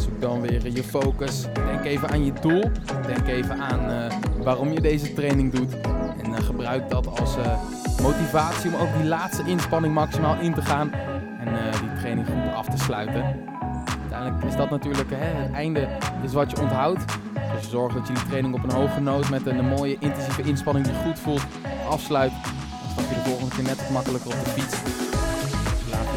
Zoek 0.00 0.20
dan 0.20 0.40
weer 0.40 0.72
je 0.72 0.82
focus. 0.82 1.46
Denk 1.52 1.84
even 1.84 2.08
aan 2.08 2.24
je 2.24 2.32
doel. 2.40 2.70
Denk 3.06 3.26
even 3.26 3.60
aan 3.60 3.90
eh, 3.90 4.16
waarom 4.42 4.72
je 4.72 4.80
deze 4.80 5.12
training 5.12 5.52
doet. 5.52 5.80
En 6.22 6.34
eh, 6.34 6.44
gebruik 6.44 6.90
dat 6.90 7.20
als 7.20 7.36
motivatie 8.02 8.70
om 8.74 8.80
ook 8.80 8.96
die 8.96 9.08
laatste 9.08 9.42
inspanning 9.46 9.94
maximaal 9.94 10.40
in 10.40 10.54
te 10.54 10.62
gaan. 10.62 10.92
En 10.92 11.48
die 11.80 11.92
training 11.98 12.26
goed 12.26 12.54
af 12.54 12.68
te 12.68 12.78
sluiten. 12.78 13.24
Uiteindelijk 14.00 14.44
is 14.44 14.56
dat 14.56 14.70
natuurlijk 14.70 15.10
hè, 15.10 15.42
het 15.42 15.52
einde 15.52 15.88
is 16.22 16.32
wat 16.32 16.50
je 16.50 16.60
onthoudt. 16.60 17.04
Dus 17.54 17.64
je 17.64 17.70
zorgt 17.70 17.94
dat 17.94 18.06
je 18.06 18.12
die 18.12 18.26
training 18.26 18.54
op 18.54 18.62
een 18.62 18.72
hoge 18.72 19.00
noot 19.00 19.30
met 19.30 19.46
een, 19.46 19.68
mooie 19.68 19.96
intensieve 19.98 20.42
inspanning 20.42 20.86
die 20.86 20.94
goed 20.94 21.18
voelt 21.18 21.46
afsluit. 21.88 22.32
Dan 22.42 22.90
stap 22.90 23.08
je 23.08 23.14
de 23.14 23.28
volgende 23.28 23.54
keer 23.54 23.64
net 23.64 23.76
wat 23.76 23.90
makkelijker 23.90 24.30
op 24.30 24.44
de 24.44 24.50
fiets. 24.50 25.03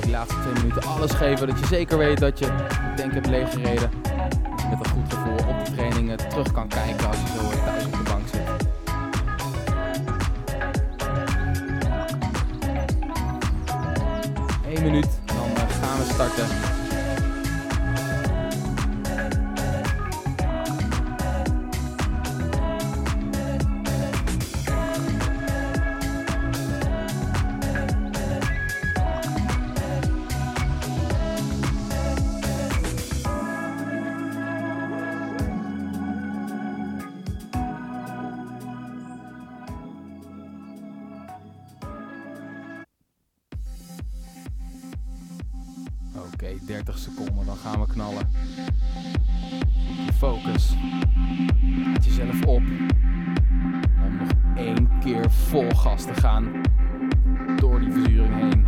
Laatste 0.09 0.35
twee 0.41 0.53
minuten 0.53 0.83
alles 0.83 1.11
geven. 1.11 1.47
Dat 1.47 1.59
je 1.59 1.65
zeker 1.65 1.97
weet 1.97 2.19
dat 2.19 2.39
je 2.39 2.45
de 2.45 2.93
tank 2.95 3.13
hebt 3.13 3.27
leeggereden. 3.27 3.89
je 4.57 4.67
met 4.69 4.85
een 4.85 4.91
goed 4.91 5.13
gevoel 5.13 5.55
op 5.55 5.65
de 5.65 5.71
trainingen 5.71 6.17
terug 6.29 6.51
kan 6.51 6.67
kijken 6.67 7.07
als 7.07 7.17
je 7.17 7.27
zo 7.27 7.63
thuis 7.65 7.85
op 7.85 7.91
de 7.91 8.03
bank 8.03 8.27
zit. 8.27 8.65
Eén 14.77 14.83
minuut, 14.83 15.09
dan 15.25 15.49
eh, 15.55 15.81
gaan 15.81 15.97
we 15.97 16.03
starten. 16.13 16.76
30 46.87 46.97
seconden, 46.97 47.45
dan 47.45 47.55
gaan 47.55 47.79
we 47.79 47.87
knallen. 47.87 48.29
Focus. 50.17 50.75
Laat 51.85 52.05
jezelf 52.05 52.45
op. 52.45 52.61
Om 54.05 54.17
nog 54.17 54.29
één 54.55 54.89
keer 54.99 55.31
vol 55.31 55.69
gas 55.69 56.03
te 56.03 56.13
gaan. 56.13 56.61
Door 57.55 57.79
die 57.79 57.91
verzuring 57.91 58.33
heen. 58.33 58.65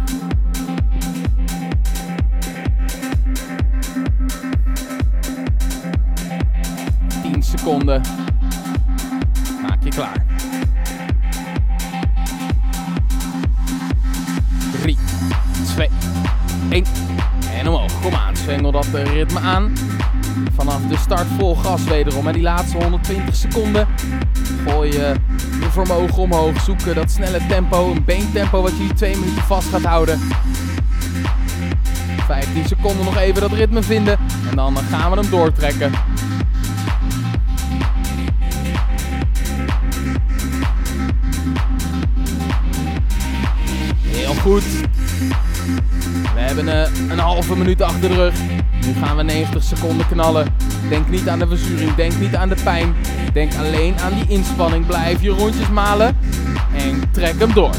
Tien 7.21 7.43
seconden. 7.43 8.01
Ritme 18.93 19.39
aan. 19.39 19.73
Vanaf 20.55 20.81
de 20.81 20.97
start 20.97 21.27
vol 21.37 21.55
gas 21.55 21.83
wederom. 21.83 22.27
En 22.27 22.33
die 22.33 22.41
laatste 22.41 22.77
120 22.77 23.35
seconden. 23.35 23.87
Gooi 24.67 24.91
je 24.91 25.15
je 25.59 25.69
vermogen 25.71 26.17
omhoog. 26.17 26.61
Zoeken 26.61 26.95
dat 26.95 27.11
snelle 27.11 27.39
tempo. 27.47 27.91
Een 27.91 28.05
beentempo 28.05 28.61
wat 28.61 28.77
je 28.77 28.93
2 28.93 29.17
minuten 29.17 29.43
vast 29.43 29.69
gaat 29.69 29.83
houden. 29.83 30.19
15 32.25 32.65
seconden 32.65 33.05
nog 33.05 33.17
even 33.17 33.41
dat 33.41 33.51
ritme 33.51 33.83
vinden. 33.83 34.17
En 34.49 34.55
dan 34.55 34.77
gaan 34.77 35.11
we 35.11 35.17
hem 35.19 35.29
doortrekken. 35.29 35.91
Heel 44.01 44.33
goed. 44.33 44.63
We 46.33 46.39
hebben 46.39 46.67
uh, 46.67 47.09
een 47.09 47.19
halve 47.19 47.57
minuut 47.57 47.81
achter 47.81 48.09
de 48.09 48.15
rug. 48.15 48.58
Nu 48.85 48.93
gaan 48.93 49.17
we 49.17 49.23
90 49.23 49.63
seconden 49.63 50.07
knallen. 50.07 50.53
Denk 50.89 51.09
niet 51.09 51.29
aan 51.29 51.39
de 51.39 51.47
verzuring, 51.47 51.95
denk 51.95 52.19
niet 52.19 52.35
aan 52.35 52.49
de 52.49 52.57
pijn. 52.63 52.95
Denk 53.33 53.51
alleen 53.55 53.99
aan 53.99 54.13
die 54.13 54.27
inspanning. 54.27 54.85
Blijf 54.85 55.21
je 55.21 55.29
rondjes 55.29 55.69
malen 55.69 56.17
en 56.73 57.11
trek 57.11 57.39
hem 57.39 57.53
door. 57.53 57.71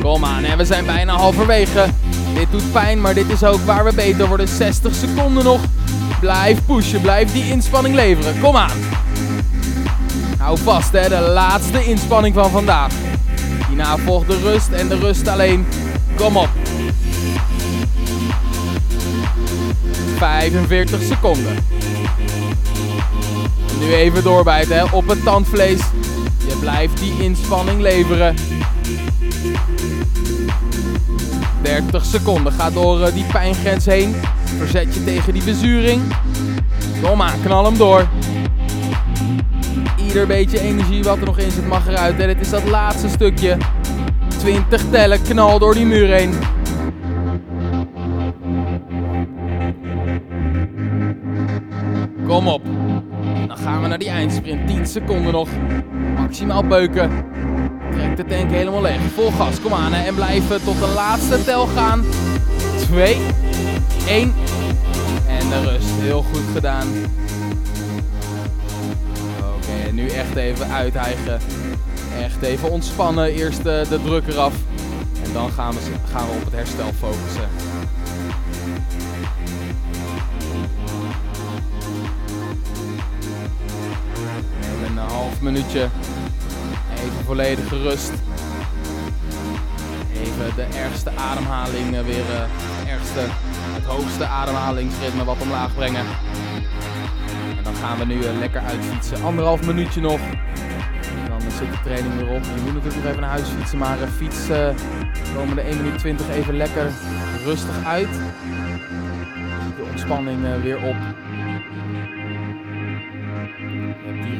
Kom 0.00 0.24
aan, 0.24 0.44
en 0.44 0.58
we 0.58 0.64
zijn 0.64 0.86
bijna 0.86 1.12
halverwege. 1.12 2.03
Dit 2.34 2.50
doet 2.50 2.72
pijn, 2.72 3.00
maar 3.00 3.14
dit 3.14 3.30
is 3.30 3.44
ook 3.44 3.60
waar 3.64 3.84
we 3.84 3.94
beter 3.94 4.28
worden. 4.28 4.48
60 4.48 4.94
seconden 4.94 5.44
nog. 5.44 5.60
Blijf 6.20 6.58
pushen, 6.66 7.00
blijf 7.00 7.32
die 7.32 7.50
inspanning 7.50 7.94
leveren. 7.94 8.40
Kom 8.40 8.56
aan. 8.56 8.78
Hou 10.38 10.58
vast, 10.58 10.92
hè, 10.92 11.08
de 11.08 11.20
laatste 11.20 11.84
inspanning 11.84 12.34
van 12.34 12.50
vandaag. 12.50 12.92
Hierna 13.68 13.96
volgt 13.96 14.26
de 14.26 14.40
rust 14.40 14.68
en 14.68 14.88
de 14.88 14.98
rust 14.98 15.28
alleen. 15.28 15.66
Kom 16.16 16.36
op. 16.36 16.48
45 20.16 21.02
seconden. 21.02 21.56
Nu 23.80 23.94
even 23.94 24.22
doorbijten 24.22 24.76
hè, 24.76 24.84
op 24.84 25.08
het 25.08 25.22
tandvlees. 25.22 25.80
Je 26.46 26.56
blijft 26.60 26.98
die 26.98 27.22
inspanning 27.22 27.80
leveren. 27.80 28.34
30 31.64 32.04
seconden. 32.04 32.52
Ga 32.52 32.70
door 32.70 33.00
uh, 33.00 33.06
die 33.14 33.24
pijngrens 33.24 33.86
heen. 33.86 34.14
Verzet 34.44 34.94
je 34.94 35.04
tegen 35.04 35.32
die 35.32 35.44
bezuring. 35.44 36.02
Kom 37.02 37.22
aan, 37.22 37.42
knal 37.42 37.64
hem 37.64 37.76
door. 37.76 38.08
Ieder 40.06 40.26
beetje 40.26 40.60
energie 40.60 41.02
wat 41.02 41.18
er 41.18 41.24
nog 41.24 41.38
in 41.38 41.50
zit 41.50 41.66
mag 41.66 41.88
eruit. 41.88 42.18
En 42.18 42.26
dit 42.26 42.40
is 42.40 42.50
dat 42.50 42.64
laatste 42.64 43.08
stukje. 43.08 43.56
20 44.38 44.82
tellen, 44.90 45.22
knal 45.22 45.58
door 45.58 45.74
die 45.74 45.86
muur 45.86 46.08
heen. 46.08 46.34
Kom 52.26 52.48
op. 52.48 52.62
Dan 53.46 53.56
gaan 53.56 53.82
we 53.82 53.88
naar 53.88 53.98
die 53.98 54.08
eindsprint. 54.08 54.66
10 54.66 54.86
seconden 54.86 55.32
nog. 55.32 55.48
Maximaal 56.16 56.64
beuken. 56.64 57.10
Trek 57.92 58.16
de 58.16 58.24
tank 58.24 58.50
helemaal 58.50 58.82
leeg. 58.82 59.00
Vol 59.14 59.30
gas, 59.30 59.60
kom 59.60 59.72
aan 59.72 59.92
hè. 59.92 60.06
En 60.06 60.14
blijven 60.14 60.64
tot 60.64 60.78
de 60.78 60.92
laatste 60.94 61.44
tel 61.44 61.66
gaan. 61.66 62.04
2, 62.76 63.16
1. 64.08 64.34
En 65.28 65.48
de 65.48 65.70
rust. 65.70 65.86
Heel 66.00 66.22
goed 66.22 66.44
gedaan. 66.52 66.86
Oké, 69.38 69.92
nu 69.92 70.08
echt 70.08 70.36
even 70.36 70.68
uithijgen. 70.68 71.40
Echt 72.22 72.42
even 72.42 72.70
ontspannen. 72.70 73.32
Eerst 73.32 73.62
de, 73.62 73.84
de 73.88 74.02
druk 74.02 74.26
eraf. 74.26 74.54
En 75.24 75.32
dan 75.32 75.50
gaan 75.50 75.72
we, 75.72 75.78
gaan 76.12 76.26
we 76.26 76.32
op 76.32 76.44
het 76.44 76.54
herstel 76.54 76.92
focussen. 76.98 77.48
Even 84.60 84.96
een 84.96 85.08
half 85.08 85.40
minuutje 85.40 85.88
Even 87.04 87.24
volledig 87.24 87.68
gerust. 87.68 88.12
Even 90.12 90.54
de 90.56 90.66
ergste 90.78 91.10
ademhaling 91.16 91.90
weer, 91.90 92.24
uh, 92.30 92.92
ergste, 92.92 93.20
het 93.74 93.84
hoogste 93.84 94.26
ademhalingsritme 94.26 95.24
wat 95.24 95.40
omlaag 95.42 95.74
brengen. 95.74 96.04
En 97.56 97.62
dan 97.62 97.74
gaan 97.74 97.98
we 97.98 98.04
nu 98.04 98.14
uh, 98.14 98.38
lekker 98.38 98.60
uitfietsen. 98.60 99.22
Anderhalf 99.22 99.66
minuutje 99.66 100.00
nog. 100.00 100.20
Dan 101.28 101.40
zit 101.40 101.70
de 101.70 101.78
training 101.84 102.14
weer 102.14 102.28
op. 102.28 102.44
Je 102.44 102.60
moet 102.64 102.74
natuurlijk 102.74 103.02
nog 103.02 103.04
even 103.04 103.20
naar 103.20 103.30
huis 103.30 103.48
fietsen, 103.48 103.78
maar 103.78 103.96
fiets 104.16 104.46
de 104.46 104.74
komende 105.34 105.62
1 105.62 105.76
minuut 105.76 105.98
20 105.98 106.28
even 106.28 106.56
lekker 106.56 106.90
rustig 107.44 107.84
uit. 107.84 108.12
De 109.76 109.84
ontspanning 109.90 110.62
weer 110.62 110.76
op 110.76 110.96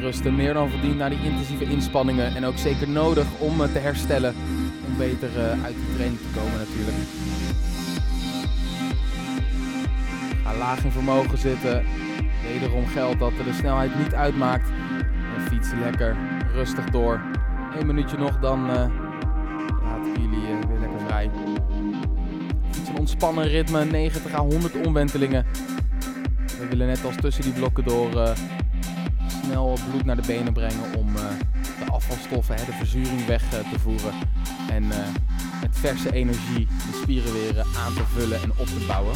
rusten 0.05 0.35
meer 0.35 0.53
dan 0.53 0.69
verdiend 0.69 0.97
naar 0.97 1.09
die 1.09 1.23
intensieve 1.23 1.63
inspanningen. 1.63 2.35
En 2.35 2.45
ook 2.45 2.57
zeker 2.57 2.89
nodig 2.89 3.25
om 3.39 3.57
te 3.57 3.79
herstellen. 3.79 4.35
Om 4.87 4.97
beter 4.97 5.29
eh, 5.39 5.63
uit 5.63 5.75
die 5.75 5.95
training 5.95 6.19
te 6.19 6.39
komen 6.39 6.57
natuurlijk. 6.57 6.97
Ga 10.43 10.57
laag 10.57 10.83
in 10.83 10.91
vermogen 10.91 11.37
zitten. 11.37 11.85
Wederom 12.43 12.87
geldt 12.87 13.19
dat 13.19 13.31
de 13.45 13.53
snelheid 13.53 13.97
niet 13.97 14.13
uitmaakt. 14.13 14.69
En 15.35 15.41
fietsen 15.41 15.79
lekker 15.79 16.15
rustig 16.53 16.89
door. 16.89 17.21
Eén 17.79 17.85
minuutje 17.85 18.17
nog, 18.17 18.39
dan 18.39 18.69
uh, 18.69 18.75
laat 19.83 20.07
ik 20.07 20.17
jullie 20.17 20.39
uh, 20.39 20.67
weer 20.67 20.79
lekker 20.79 20.99
vrij. 21.07 21.29
Fiets 22.71 22.89
een 22.89 22.97
ontspannen 22.97 23.47
ritme, 23.47 23.85
90 23.85 24.33
à 24.33 24.39
100 24.39 24.85
omwentelingen. 24.85 25.45
We 26.59 26.67
willen 26.69 26.87
net 26.87 27.05
als 27.05 27.15
tussen 27.15 27.43
die 27.43 27.53
blokken 27.53 27.83
door 27.83 28.35
snel 29.45 29.77
bloed 29.89 30.05
naar 30.05 30.15
de 30.15 30.27
benen 30.27 30.53
brengen 30.53 30.95
om 30.97 31.15
uh, 31.15 31.21
de 31.85 31.91
afvalstoffen, 31.91 32.55
hè, 32.55 32.65
de 32.65 32.71
verzuring 32.71 33.25
weg 33.25 33.43
uh, 33.43 33.49
te 33.71 33.79
voeren. 33.79 34.13
En 34.69 34.83
uh, 34.83 34.97
met 35.61 35.77
verse 35.77 36.13
energie 36.13 36.67
de 36.67 36.99
spieren 37.01 37.33
weer 37.33 37.59
aan 37.59 37.93
te 37.93 38.03
vullen 38.13 38.41
en 38.41 38.51
op 38.51 38.65
te 38.65 38.85
bouwen. 38.87 39.15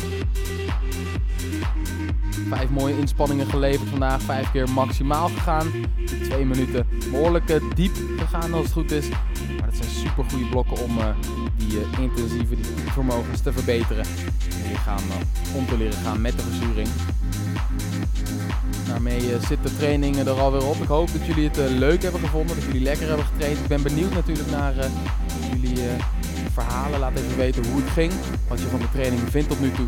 Vijf 2.49 2.69
mooie 2.69 2.97
inspanningen 2.97 3.49
geleverd 3.49 3.89
vandaag, 3.89 4.21
vijf 4.21 4.51
keer 4.51 4.69
maximaal 4.69 5.27
gegaan. 5.27 5.67
Twee 6.23 6.45
minuten 6.45 6.87
behoorlijk 7.11 7.59
diep 7.75 7.95
gegaan 8.17 8.53
als 8.53 8.63
het 8.63 8.71
goed 8.71 8.91
is. 8.91 9.09
Maar 9.09 9.65
dat 9.65 9.75
zijn 9.75 9.89
super 9.89 10.23
goede 10.29 10.45
blokken 10.45 10.83
om 10.83 10.97
die 11.57 11.79
intensieve 11.99 12.55
die 12.55 12.91
vermogens 12.91 13.41
te 13.41 13.53
verbeteren. 13.53 14.05
En 14.63 14.69
lichaam 14.69 15.03
om 15.55 15.65
te 15.65 15.77
leren 15.77 15.99
gaan 16.03 16.21
met 16.21 16.37
de 16.37 16.43
verzuring. 16.43 16.87
Daarmee 19.03 19.39
zit 19.47 19.63
de 19.63 19.77
training 19.77 20.15
er 20.15 20.29
alweer 20.29 20.65
op. 20.65 20.75
Ik 20.75 20.87
hoop 20.87 21.11
dat 21.11 21.25
jullie 21.25 21.49
het 21.49 21.57
leuk 21.57 22.01
hebben 22.01 22.19
gevonden, 22.19 22.55
dat 22.55 22.65
jullie 22.65 22.81
lekker 22.81 23.07
hebben 23.07 23.25
getraind. 23.25 23.57
Ik 23.57 23.67
ben 23.67 23.83
benieuwd 23.83 24.13
natuurlijk 24.13 24.49
naar 24.49 24.73
jullie 25.51 25.77
verhalen. 26.53 26.99
Laat 26.99 27.17
even 27.17 27.37
weten 27.37 27.65
hoe 27.65 27.81
het 27.81 27.89
ging, 27.89 28.11
wat 28.47 28.59
je 28.59 28.65
van 28.65 28.79
de 28.79 28.89
training 28.91 29.21
vindt 29.29 29.49
tot 29.49 29.59
nu 29.59 29.71
toe. 29.71 29.87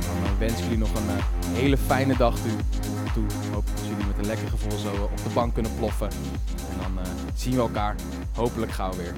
Dan 0.00 0.38
wens 0.38 0.52
ik 0.52 0.62
jullie 0.62 0.78
nog 0.78 0.94
een 0.94 1.54
hele 1.54 1.76
fijne 1.76 2.16
dag 2.16 2.34
toe. 3.14 3.24
Hoop 3.52 3.66
dat 3.74 3.84
jullie 3.88 4.06
met 4.06 4.18
een 4.18 4.26
lekker 4.26 4.48
gevoel 4.48 4.78
zo 4.78 5.02
op 5.02 5.16
de 5.16 5.30
bank 5.34 5.54
kunnen 5.54 5.72
ploffen. 5.78 6.08
En 6.70 6.94
dan 6.94 7.04
zien 7.34 7.54
we 7.54 7.60
elkaar 7.60 7.94
hopelijk 8.34 8.72
gauw 8.72 8.92
weer. 8.92 9.14